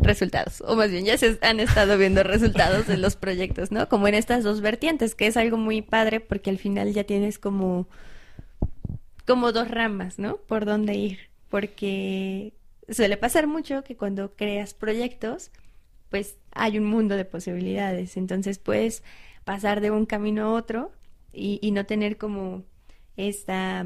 resultados, 0.02 0.62
o 0.62 0.76
más 0.76 0.92
bien 0.92 1.06
ya 1.06 1.18
se 1.18 1.38
han 1.42 1.60
estado 1.60 1.98
viendo 1.98 2.24
resultados 2.24 2.88
de 2.88 2.98
los 2.98 3.16
proyectos, 3.16 3.72
¿no? 3.72 3.90
Como 3.90 4.08
en 4.08 4.14
estas 4.14 4.44
dos 4.44 4.62
vertientes, 4.62 5.16
que 5.16 5.28
es 5.28 5.36
algo 5.36 5.58
muy 5.58 5.82
padre 5.82 6.20
porque 6.20 6.50
al 6.50 6.58
final 6.58 6.94
ya 6.94 7.04
tienes 7.04 7.40
como 7.40 7.88
como 9.26 9.52
dos 9.52 9.70
ramas, 9.70 10.20
¿no? 10.20 10.38
Por 10.38 10.64
dónde 10.66 10.96
ir, 10.96 11.20
porque 11.50 12.54
suele 12.90 13.18
pasar 13.18 13.48
mucho 13.48 13.84
que 13.84 13.98
cuando 13.98 14.34
creas 14.36 14.74
proyectos, 14.74 15.52
pues 16.10 16.38
hay 16.52 16.78
un 16.78 16.86
mundo 16.86 17.16
de 17.16 17.26
posibilidades, 17.26 18.16
entonces 18.16 18.60
puedes 18.60 19.04
pasar 19.44 19.82
de 19.82 19.92
un 19.92 20.06
camino 20.06 20.46
a 20.46 20.54
otro 20.54 20.92
y, 21.34 21.60
y 21.62 21.72
no 21.72 21.86
tener 21.86 22.18
como 22.18 22.64
esta, 23.18 23.86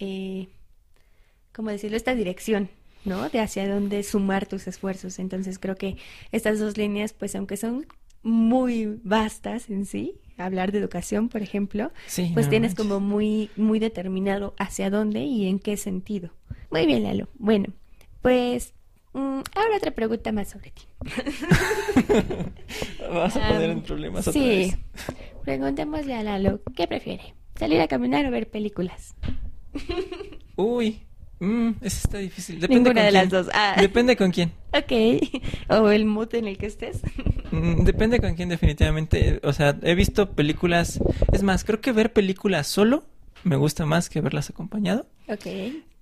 eh, 0.00 0.48
¿cómo 1.52 1.70
decirlo? 1.70 1.96
Esta 1.96 2.14
dirección, 2.14 2.68
¿no? 3.04 3.28
De 3.28 3.40
hacia 3.40 3.68
dónde 3.68 4.02
sumar 4.02 4.46
tus 4.46 4.66
esfuerzos. 4.66 5.18
Entonces 5.18 5.58
creo 5.58 5.76
que 5.76 5.96
estas 6.32 6.58
dos 6.58 6.76
líneas, 6.76 7.12
pues 7.12 7.34
aunque 7.34 7.56
son 7.56 7.86
muy 8.22 8.98
vastas 9.04 9.70
en 9.70 9.86
sí, 9.86 10.16
hablar 10.36 10.72
de 10.72 10.78
educación, 10.78 11.28
por 11.28 11.42
ejemplo, 11.42 11.92
pues 12.34 12.50
tienes 12.50 12.74
como 12.74 13.00
muy, 13.00 13.50
muy 13.56 13.78
determinado 13.78 14.54
hacia 14.58 14.90
dónde 14.90 15.20
y 15.20 15.48
en 15.48 15.58
qué 15.58 15.76
sentido. 15.76 16.30
Muy 16.70 16.86
bien, 16.86 17.04
Lalo. 17.04 17.28
Bueno, 17.38 17.72
pues 18.22 18.74
mm, 19.12 19.40
ahora 19.54 19.76
otra 19.76 19.92
pregunta 19.92 20.32
más 20.32 20.48
sobre 20.48 20.72
ti. 20.72 20.82
Vas 23.10 23.36
a 23.36 23.48
poner 23.48 23.70
en 23.70 23.82
problemas 23.82 24.26
otra 24.26 24.40
sí. 24.40 24.74
Preguntémosle 25.44 26.14
a 26.14 26.22
Lalo, 26.22 26.60
¿qué 26.74 26.88
prefiere? 26.88 27.34
¿Salir 27.54 27.80
a 27.80 27.88
caminar 27.88 28.26
o 28.26 28.30
ver 28.30 28.50
películas? 28.50 29.14
Uy, 30.56 31.00
mm, 31.40 31.70
eso 31.82 32.00
está 32.04 32.18
difícil. 32.18 32.60
Depende 32.60 32.90
Ninguna 32.90 33.06
de 33.06 33.12
las 33.12 33.28
dos. 33.28 33.48
Ah. 33.52 33.76
Depende 33.80 34.16
con 34.16 34.30
quién. 34.30 34.52
Ok. 34.76 34.92
O 35.70 35.88
el 35.88 36.04
mood 36.04 36.34
en 36.34 36.48
el 36.48 36.58
que 36.58 36.66
estés. 36.66 37.00
Mm, 37.52 37.84
depende 37.84 38.18
con 38.18 38.34
quién, 38.34 38.48
definitivamente. 38.48 39.38
O 39.44 39.52
sea, 39.52 39.78
he 39.82 39.94
visto 39.94 40.32
películas. 40.32 40.98
Es 41.32 41.44
más, 41.44 41.62
creo 41.62 41.80
que 41.80 41.92
ver 41.92 42.12
películas 42.12 42.66
solo 42.66 43.04
me 43.44 43.54
gusta 43.54 43.86
más 43.86 44.10
que 44.10 44.20
verlas 44.20 44.50
acompañado. 44.50 45.06
Ok. 45.28 45.46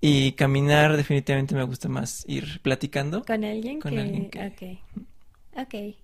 Y 0.01 0.31
caminar, 0.31 0.97
definitivamente 0.97 1.53
me 1.53 1.63
gusta 1.63 1.87
más 1.87 2.25
ir 2.27 2.59
platicando. 2.61 3.23
¿Con 3.23 3.43
alguien? 3.43 3.79
Con 3.79 3.93
que... 3.93 3.99
alguien 3.99 4.29
que... 4.31 4.79
Ok. 5.53 5.61
Ok. 5.61 5.95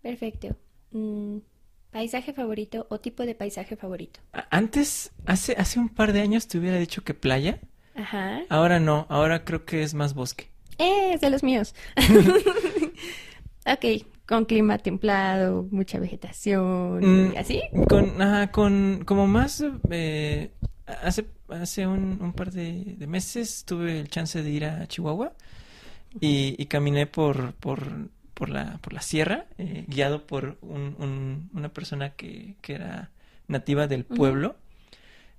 Perfecto. 0.00 0.56
Mm, 0.92 1.38
¿Paisaje 1.96 2.34
favorito 2.34 2.86
o 2.90 3.00
tipo 3.00 3.24
de 3.24 3.34
paisaje 3.34 3.74
favorito? 3.74 4.20
Antes, 4.50 5.12
hace, 5.24 5.54
hace 5.56 5.78
un 5.78 5.88
par 5.88 6.12
de 6.12 6.20
años 6.20 6.46
te 6.46 6.58
hubiera 6.58 6.76
dicho 6.76 7.02
que 7.02 7.14
playa. 7.14 7.58
Ajá. 7.94 8.42
Ahora 8.50 8.78
no, 8.80 9.06
ahora 9.08 9.46
creo 9.46 9.64
que 9.64 9.82
es 9.82 9.94
más 9.94 10.12
bosque. 10.12 10.50
Eh, 10.76 11.14
es 11.14 11.22
de 11.22 11.30
los 11.30 11.42
míos. 11.42 11.74
ok, 13.66 14.04
con 14.26 14.44
clima 14.44 14.76
templado, 14.76 15.66
mucha 15.70 15.98
vegetación, 15.98 17.00
Mm, 17.00 17.34
¿así? 17.38 17.62
Con, 17.88 18.20
ajá, 18.20 18.52
con, 18.52 19.02
como 19.06 19.26
más, 19.26 19.64
eh, 19.90 20.50
hace, 21.02 21.24
hace 21.48 21.86
un, 21.86 22.18
un 22.20 22.34
par 22.34 22.50
de, 22.52 22.94
de 22.98 23.06
meses 23.06 23.64
tuve 23.64 24.00
el 24.00 24.10
chance 24.10 24.42
de 24.42 24.50
ir 24.50 24.66
a 24.66 24.86
Chihuahua 24.86 25.32
y, 26.20 26.56
y 26.58 26.66
caminé 26.66 27.06
por, 27.06 27.54
por, 27.54 28.10
por 28.36 28.50
la, 28.50 28.78
por 28.82 28.94
la 28.94 29.02
sierra, 29.02 29.46
eh, 29.58 29.86
guiado 29.88 30.26
por 30.28 30.58
un, 30.62 30.96
un- 31.00 31.50
una 31.54 31.70
persona 31.70 32.12
que, 32.16 32.56
que 32.62 32.74
era 32.76 33.10
nativa 33.48 33.88
del 33.88 34.04
pueblo. 34.06 34.58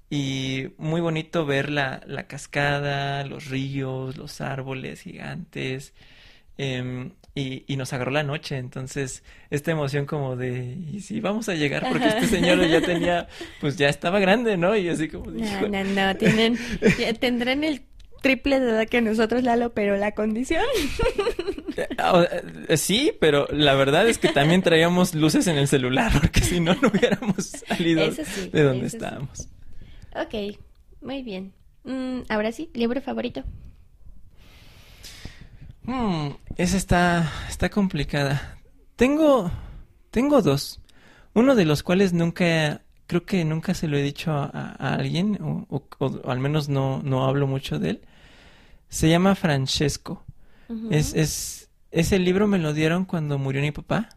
Y 0.10 0.70
muy 0.78 1.02
bonito 1.02 1.46
ver 1.46 1.70
la, 1.70 2.02
la 2.08 2.28
cascada, 2.28 3.26
los 3.26 3.48
ríos, 3.48 4.18
los 4.18 4.40
árboles 4.42 5.02
gigantes. 5.02 5.94
em, 6.58 7.14
y, 7.36 7.66
y 7.68 7.78
nos 7.78 7.94
agarró 7.94 8.12
la 8.12 8.24
noche, 8.24 8.58
entonces 8.58 9.24
esta 9.52 9.72
emoción 9.72 10.06
como 10.08 10.36
de, 10.38 10.78
¿y 10.92 11.02
si 11.02 11.22
vamos 11.22 11.50
a 11.50 11.56
llegar? 11.56 11.88
Porque 11.88 12.08
Ajá. 12.08 12.10
este 12.10 12.28
señor 12.28 12.66
ya 12.68 12.84
tenía, 12.84 13.28
pues 13.60 13.78
ya 13.78 13.90
estaba 13.90 14.20
grande, 14.20 14.58
¿no? 14.58 14.76
Y 14.76 14.90
así 14.90 15.10
como, 15.10 15.32
de, 15.32 15.42
No, 15.42 15.64
no, 15.68 15.84
no, 15.84 16.18
tienen, 16.18 16.60
tendrán 17.20 17.64
el 17.64 17.82
triple 18.28 18.60
de 18.60 18.70
edad 18.72 18.88
que 18.90 19.02
nosotros, 19.02 19.44
Lalo, 19.44 19.74
pero 19.74 19.96
la 19.98 20.12
condición. 20.12 20.64
Eh, 21.78 22.78
Sí, 22.78 23.12
pero 23.22 23.46
la 23.52 23.76
verdad 23.76 24.08
es 24.10 24.18
que 24.18 24.30
también 24.30 24.64
traíamos 24.64 25.14
luces 25.14 25.46
en 25.46 25.58
el 25.58 25.68
celular, 25.68 26.12
porque 26.20 26.42
si 26.42 26.60
no, 26.60 26.74
no 26.82 26.88
hubiéramos 26.88 27.46
salido 27.68 28.12
sí, 28.12 28.50
de 28.52 28.64
donde 28.64 28.88
eso 28.88 28.98
sí. 28.98 28.98
estábamos. 28.98 29.48
Ok, 30.16 30.58
muy 31.02 31.22
bien. 31.22 31.54
Mm, 31.84 32.22
ahora 32.30 32.52
sí, 32.52 32.72
libro 32.74 33.00
favorito. 33.02 33.44
Hmm, 35.84 36.30
esa 36.58 36.78
está, 36.78 37.32
está 37.48 37.70
complicada. 37.70 38.58
Tengo, 38.96 39.52
tengo 40.12 40.42
dos. 40.42 40.82
Uno 41.34 41.56
de 41.56 41.66
los 41.66 41.84
cuales 41.84 42.12
nunca, 42.14 42.82
creo 43.06 43.24
que 43.26 43.46
nunca 43.46 43.74
se 43.76 43.88
lo 43.88 43.98
he 43.98 44.02
dicho 44.04 44.32
a, 44.32 44.50
a 44.80 44.96
alguien, 44.96 45.38
o, 45.42 45.68
o- 45.70 45.88
o 46.00 46.32
al 46.32 46.40
menos 46.40 46.68
no, 46.70 47.02
no 47.04 47.26
hablo 47.26 47.48
mucho 47.48 47.80
de 47.80 47.92
él. 47.92 48.02
Se 48.90 49.10
llama 49.10 49.36
Francesco. 49.36 50.26
Es, 50.90 51.14
es, 51.14 51.70
ese 51.92 52.20
libro 52.20 52.48
me 52.48 52.60
lo 52.60 52.74
dieron 52.74 53.06
cuando 53.06 53.38
murió 53.38 53.62
mi 53.62 53.72
papá. 53.72 54.10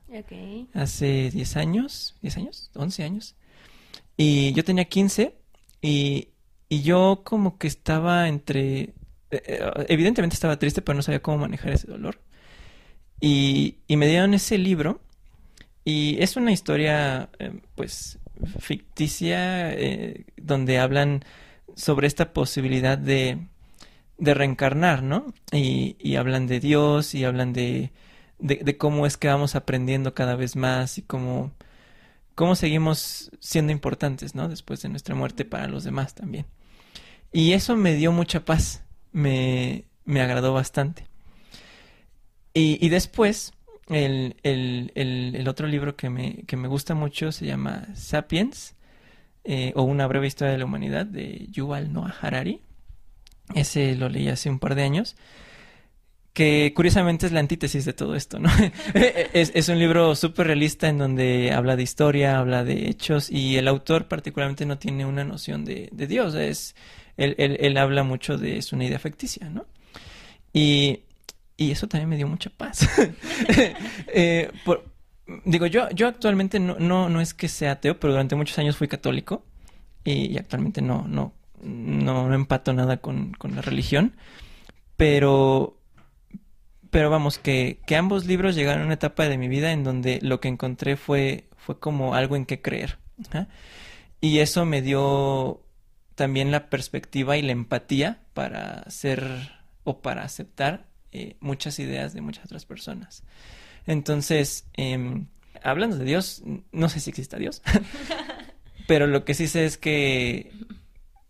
Hace 0.74 1.30
10 1.30 1.56
años, 1.56 2.16
10 2.22 2.36
años, 2.38 2.70
11 2.74 3.04
años. 3.04 3.36
Y 4.16 4.52
yo 4.54 4.64
tenía 4.64 4.86
15 4.86 5.36
y, 5.82 6.30
y 6.68 6.82
yo 6.82 7.22
como 7.24 7.58
que 7.58 7.68
estaba 7.68 8.28
entre... 8.28 8.80
eh, 8.80 8.94
eh, 9.30 9.60
Evidentemente 9.88 10.34
estaba 10.34 10.58
triste, 10.58 10.82
pero 10.82 10.96
no 10.96 11.02
sabía 11.02 11.22
cómo 11.22 11.38
manejar 11.38 11.72
ese 11.72 11.88
dolor. 11.88 12.20
Y, 13.20 13.76
y 13.86 13.96
me 13.96 14.06
dieron 14.08 14.34
ese 14.34 14.56
libro 14.58 15.00
y 15.84 16.22
es 16.22 16.36
una 16.36 16.52
historia 16.52 17.30
eh, 17.38 17.60
pues 17.74 18.18
ficticia 18.60 19.72
eh, 19.74 20.26
donde 20.36 20.78
hablan 20.78 21.24
sobre 21.76 22.06
esta 22.06 22.32
posibilidad 22.32 22.98
de, 22.98 23.38
de 24.20 24.34
reencarnar, 24.34 25.02
¿no? 25.02 25.34
Y, 25.50 25.96
y 25.98 26.16
hablan 26.16 26.46
de 26.46 26.60
Dios 26.60 27.14
y 27.14 27.24
hablan 27.24 27.52
de, 27.52 27.90
de, 28.38 28.76
cómo 28.76 29.06
es 29.06 29.16
que 29.16 29.28
vamos 29.28 29.56
aprendiendo 29.56 30.14
cada 30.14 30.36
vez 30.36 30.56
más 30.56 30.98
y 30.98 31.02
cómo, 31.02 31.52
cómo 32.34 32.54
seguimos 32.54 33.32
siendo 33.40 33.72
importantes, 33.72 34.34
¿no? 34.34 34.48
Después 34.48 34.82
de 34.82 34.90
nuestra 34.90 35.14
muerte 35.14 35.44
para 35.44 35.66
los 35.66 35.84
demás 35.84 36.14
también. 36.14 36.46
Y 37.32 37.52
eso 37.52 37.76
me 37.76 37.94
dio 37.94 38.12
mucha 38.12 38.44
paz, 38.44 38.84
me, 39.12 39.84
me 40.04 40.20
agradó 40.20 40.52
bastante. 40.52 41.06
Y, 42.52 42.84
y 42.84 42.88
después, 42.90 43.52
el, 43.88 44.36
el, 44.42 44.92
el, 44.94 45.34
el 45.34 45.48
otro 45.48 45.66
libro 45.66 45.96
que 45.96 46.10
me, 46.10 46.44
que 46.46 46.56
me 46.56 46.68
gusta 46.68 46.94
mucho 46.94 47.32
se 47.32 47.46
llama 47.46 47.88
Sapiens, 47.94 48.74
eh, 49.44 49.72
o 49.74 49.82
Una 49.82 50.06
breve 50.06 50.26
historia 50.26 50.52
de 50.52 50.58
la 50.58 50.66
humanidad, 50.66 51.06
de 51.06 51.46
Yuval 51.50 51.92
Noah 51.94 52.14
Harari. 52.20 52.60
Ese 53.54 53.94
lo 53.96 54.08
leí 54.08 54.28
hace 54.28 54.50
un 54.50 54.58
par 54.58 54.74
de 54.74 54.82
años 54.82 55.16
que 56.32 56.72
curiosamente 56.74 57.26
es 57.26 57.32
la 57.32 57.40
antítesis 57.40 57.84
de 57.84 57.92
todo 57.92 58.14
esto, 58.14 58.38
¿no? 58.38 58.48
es, 58.94 59.52
es 59.54 59.68
un 59.68 59.78
libro 59.78 60.14
súper 60.14 60.46
realista 60.46 60.88
en 60.88 60.98
donde 60.98 61.52
habla 61.52 61.76
de 61.76 61.82
historia, 61.82 62.38
habla 62.38 62.64
de 62.64 62.88
hechos 62.88 63.30
y 63.30 63.56
el 63.56 63.68
autor 63.68 64.06
particularmente 64.08 64.64
no 64.64 64.78
tiene 64.78 65.04
una 65.04 65.24
noción 65.24 65.64
de, 65.64 65.88
de 65.92 66.06
Dios, 66.06 66.34
es, 66.34 66.76
él, 67.16 67.34
él, 67.38 67.56
él 67.60 67.76
habla 67.76 68.04
mucho 68.04 68.38
de 68.38 68.58
es 68.58 68.72
una 68.72 68.84
idea 68.84 68.98
ficticia, 68.98 69.48
¿no? 69.48 69.66
Y, 70.52 71.00
y 71.56 71.72
eso 71.72 71.88
también 71.88 72.08
me 72.08 72.16
dio 72.16 72.28
mucha 72.28 72.50
paz. 72.50 72.88
Eh, 74.12 74.50
digo, 75.44 75.66
yo, 75.66 75.88
yo 75.90 76.08
actualmente 76.08 76.58
no, 76.58 76.76
no, 76.78 77.08
no 77.08 77.20
es 77.20 77.34
que 77.34 77.48
sea 77.48 77.72
ateo, 77.72 77.98
pero 77.98 78.12
durante 78.12 78.34
muchos 78.34 78.58
años 78.58 78.76
fui 78.76 78.88
católico 78.88 79.44
y, 80.04 80.32
y 80.32 80.38
actualmente 80.38 80.82
no, 80.82 81.06
no, 81.06 81.32
no, 81.62 82.28
no 82.28 82.34
empato 82.34 82.72
nada 82.72 82.98
con, 82.98 83.36
la 83.54 83.62
religión, 83.62 84.14
pero 84.96 85.76
pero 86.90 87.08
vamos, 87.08 87.38
que, 87.38 87.80
que 87.86 87.94
ambos 87.94 88.26
libros 88.26 88.56
llegaron 88.56 88.82
a 88.82 88.86
una 88.86 88.94
etapa 88.94 89.28
de 89.28 89.38
mi 89.38 89.46
vida 89.46 89.70
en 89.70 89.84
donde 89.84 90.18
lo 90.22 90.40
que 90.40 90.48
encontré 90.48 90.96
fue, 90.96 91.48
fue 91.56 91.78
como 91.78 92.14
algo 92.14 92.34
en 92.34 92.46
que 92.46 92.60
creer. 92.60 92.98
Y 94.20 94.40
eso 94.40 94.66
me 94.66 94.82
dio 94.82 95.62
también 96.16 96.50
la 96.50 96.68
perspectiva 96.68 97.36
y 97.36 97.42
la 97.42 97.52
empatía 97.52 98.22
para 98.34 98.88
ser 98.90 99.52
o 99.84 100.02
para 100.02 100.24
aceptar 100.24 100.86
eh, 101.12 101.36
muchas 101.40 101.78
ideas 101.78 102.12
de 102.12 102.20
muchas 102.20 102.44
otras 102.44 102.66
personas. 102.66 103.22
Entonces, 103.86 104.66
em, 104.74 105.26
hablando 105.62 105.96
de 105.96 106.04
Dios, 106.04 106.42
no 106.72 106.88
sé 106.88 107.00
si 107.00 107.10
exista 107.10 107.38
Dios, 107.38 107.62
pero 108.86 109.06
lo 109.06 109.24
que 109.24 109.34
sí 109.34 109.48
sé 109.48 109.64
es 109.64 109.78
que 109.78 110.52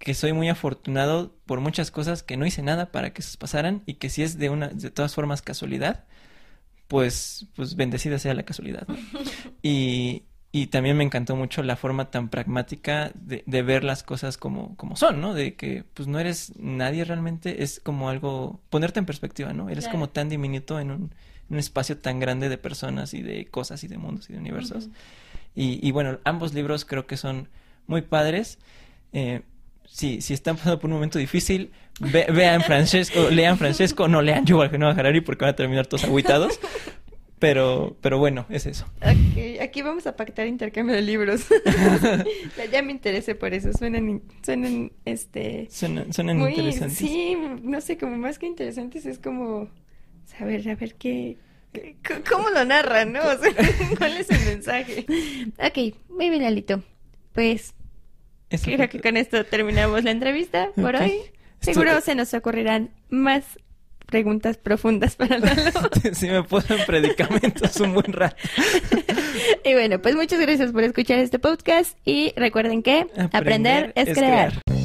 que 0.00 0.14
soy 0.14 0.32
muy 0.32 0.48
afortunado 0.48 1.36
por 1.44 1.60
muchas 1.60 1.90
cosas 1.90 2.22
que 2.22 2.38
no 2.38 2.46
hice 2.46 2.62
nada 2.62 2.90
para 2.90 3.12
que 3.12 3.22
pasaran 3.38 3.82
y 3.84 3.94
que 3.94 4.08
si 4.08 4.22
es 4.22 4.38
de 4.38 4.48
una 4.48 4.68
de 4.68 4.90
todas 4.90 5.14
formas 5.14 5.42
casualidad, 5.42 6.04
pues, 6.88 7.46
pues 7.54 7.76
bendecida 7.76 8.18
sea 8.18 8.34
la 8.34 8.42
casualidad. 8.42 8.88
¿no? 8.88 8.96
Y, 9.62 10.24
y 10.52 10.68
también 10.68 10.96
me 10.96 11.04
encantó 11.04 11.36
mucho 11.36 11.62
la 11.62 11.76
forma 11.76 12.10
tan 12.10 12.30
pragmática 12.30 13.12
de, 13.14 13.44
de, 13.46 13.62
ver 13.62 13.84
las 13.84 14.02
cosas 14.02 14.38
como, 14.38 14.74
como 14.76 14.96
son, 14.96 15.20
¿no? 15.20 15.34
De 15.34 15.54
que 15.54 15.84
pues 15.92 16.08
no 16.08 16.18
eres 16.18 16.54
nadie 16.56 17.04
realmente, 17.04 17.62
es 17.62 17.78
como 17.78 18.08
algo, 18.08 18.58
ponerte 18.70 19.00
en 19.00 19.06
perspectiva, 19.06 19.52
¿no? 19.52 19.68
Eres 19.68 19.84
claro. 19.84 19.98
como 19.98 20.08
tan 20.08 20.30
diminuto 20.30 20.80
en 20.80 20.92
un, 20.92 21.14
un, 21.50 21.58
espacio 21.58 21.98
tan 21.98 22.20
grande 22.20 22.48
de 22.48 22.56
personas 22.56 23.12
y 23.12 23.20
de 23.20 23.46
cosas 23.48 23.84
y 23.84 23.88
de 23.88 23.98
mundos 23.98 24.30
y 24.30 24.32
de 24.32 24.38
universos. 24.38 24.86
Uh 24.86 24.88
-huh. 24.88 24.94
y, 25.54 25.86
y, 25.86 25.90
bueno, 25.92 26.18
ambos 26.24 26.54
libros 26.54 26.86
creo 26.86 27.06
que 27.06 27.18
son 27.18 27.48
muy 27.86 28.00
padres. 28.00 28.58
Eh, 29.12 29.42
si, 29.92 30.20
si 30.20 30.34
están 30.34 30.56
pasando 30.56 30.78
por 30.78 30.88
un 30.88 30.94
momento 30.94 31.18
difícil, 31.18 31.72
ve, 32.00 32.26
vean 32.32 32.62
Francesco, 32.62 33.28
lean 33.30 33.58
Francesco, 33.58 34.08
no 34.08 34.22
lean 34.22 34.46
Yuval 34.46 34.78
Noah 34.78 34.92
Harari 34.92 35.20
porque 35.20 35.44
van 35.44 35.52
a 35.52 35.56
terminar 35.56 35.86
todos 35.86 36.04
agüitados. 36.04 36.60
Pero, 37.40 37.96
pero 38.02 38.18
bueno, 38.18 38.44
es 38.50 38.66
eso. 38.66 38.84
Okay, 38.98 39.58
aquí 39.60 39.80
vamos 39.80 40.06
a 40.06 40.14
pactar 40.14 40.46
intercambio 40.46 40.94
de 40.94 41.00
libros. 41.00 41.46
ya 42.70 42.82
me 42.82 42.92
interesé 42.92 43.34
por 43.34 43.54
eso. 43.54 43.72
Suenan, 43.72 44.20
suenan, 44.44 44.92
este... 45.06 45.66
Suenan, 45.70 46.12
suenan 46.12 46.36
muy, 46.36 46.50
interesantes. 46.50 46.98
Sí, 46.98 47.38
no 47.62 47.80
sé, 47.80 47.96
como 47.96 48.18
más 48.18 48.38
que 48.38 48.44
interesantes 48.44 49.06
es 49.06 49.18
como 49.18 49.68
saber, 50.26 50.68
a 50.68 50.74
ver 50.74 50.96
qué... 50.96 51.38
¿Cómo 52.30 52.50
lo 52.50 52.62
narran, 52.66 53.12
no? 53.12 53.20
O 53.20 53.38
sea, 53.38 53.52
¿cuál 53.98 54.18
es 54.18 54.30
el 54.30 54.44
mensaje? 54.44 55.06
Ok, 55.58 55.96
muy 56.10 56.28
bien, 56.28 56.44
Alito. 56.44 56.82
Pues, 57.32 57.72
eso 58.50 58.64
creo 58.70 58.88
que 58.88 59.00
con 59.00 59.16
esto 59.16 59.44
terminamos 59.44 60.04
la 60.04 60.10
entrevista 60.10 60.70
por 60.74 60.96
okay. 60.96 61.10
hoy. 61.10 61.20
Seguro 61.60 62.00
se 62.00 62.14
nos 62.14 62.34
ocurrirán 62.34 62.90
más 63.10 63.44
preguntas 64.06 64.58
profundas 64.58 65.14
para 65.14 65.38
Lalo. 65.38 65.70
sí, 66.12 66.28
me 66.28 66.42
puso 66.42 66.74
en 66.74 66.84
predicamentos 66.84 67.76
un 67.76 67.94
buen 67.94 68.12
rato. 68.12 68.36
y 69.64 69.72
bueno, 69.72 70.02
pues 70.02 70.16
muchas 70.16 70.40
gracias 70.40 70.72
por 70.72 70.82
escuchar 70.82 71.18
este 71.18 71.38
podcast 71.38 71.96
y 72.04 72.32
recuerden 72.36 72.82
que 72.82 73.00
aprender, 73.00 73.30
aprender 73.32 73.92
es, 73.94 74.08
es, 74.08 74.18
crear. 74.18 74.52
crear. 74.64 74.80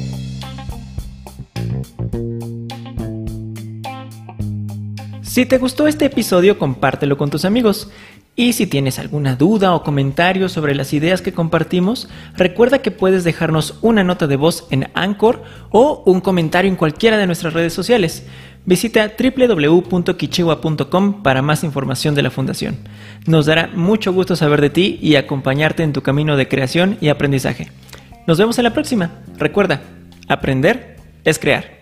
Si 5.22 5.44
te 5.44 5.58
gustó 5.58 5.86
este 5.86 6.06
episodio, 6.06 6.58
compártelo 6.58 7.18
con 7.18 7.28
tus 7.28 7.44
amigos. 7.44 7.90
Y 8.38 8.52
si 8.52 8.66
tienes 8.66 8.98
alguna 8.98 9.34
duda 9.34 9.74
o 9.74 9.82
comentario 9.82 10.50
sobre 10.50 10.74
las 10.74 10.92
ideas 10.92 11.22
que 11.22 11.32
compartimos, 11.32 12.10
recuerda 12.34 12.80
que 12.80 12.90
puedes 12.90 13.24
dejarnos 13.24 13.78
una 13.80 14.04
nota 14.04 14.26
de 14.26 14.36
voz 14.36 14.66
en 14.70 14.90
Anchor 14.92 15.42
o 15.70 16.02
un 16.04 16.20
comentario 16.20 16.70
en 16.70 16.76
cualquiera 16.76 17.16
de 17.16 17.26
nuestras 17.26 17.54
redes 17.54 17.72
sociales. 17.72 18.26
Visita 18.66 19.10
www.kichiwa.com 19.18 21.22
para 21.22 21.40
más 21.40 21.64
información 21.64 22.14
de 22.14 22.22
la 22.22 22.30
Fundación. 22.30 22.76
Nos 23.26 23.46
dará 23.46 23.68
mucho 23.68 24.12
gusto 24.12 24.36
saber 24.36 24.60
de 24.60 24.68
ti 24.68 24.98
y 25.00 25.14
acompañarte 25.14 25.82
en 25.82 25.94
tu 25.94 26.02
camino 26.02 26.36
de 26.36 26.46
creación 26.46 26.98
y 27.00 27.08
aprendizaje. 27.08 27.72
Nos 28.26 28.36
vemos 28.36 28.58
en 28.58 28.64
la 28.64 28.74
próxima. 28.74 29.12
Recuerda, 29.38 29.80
aprender 30.28 30.98
es 31.24 31.38
crear. 31.38 31.76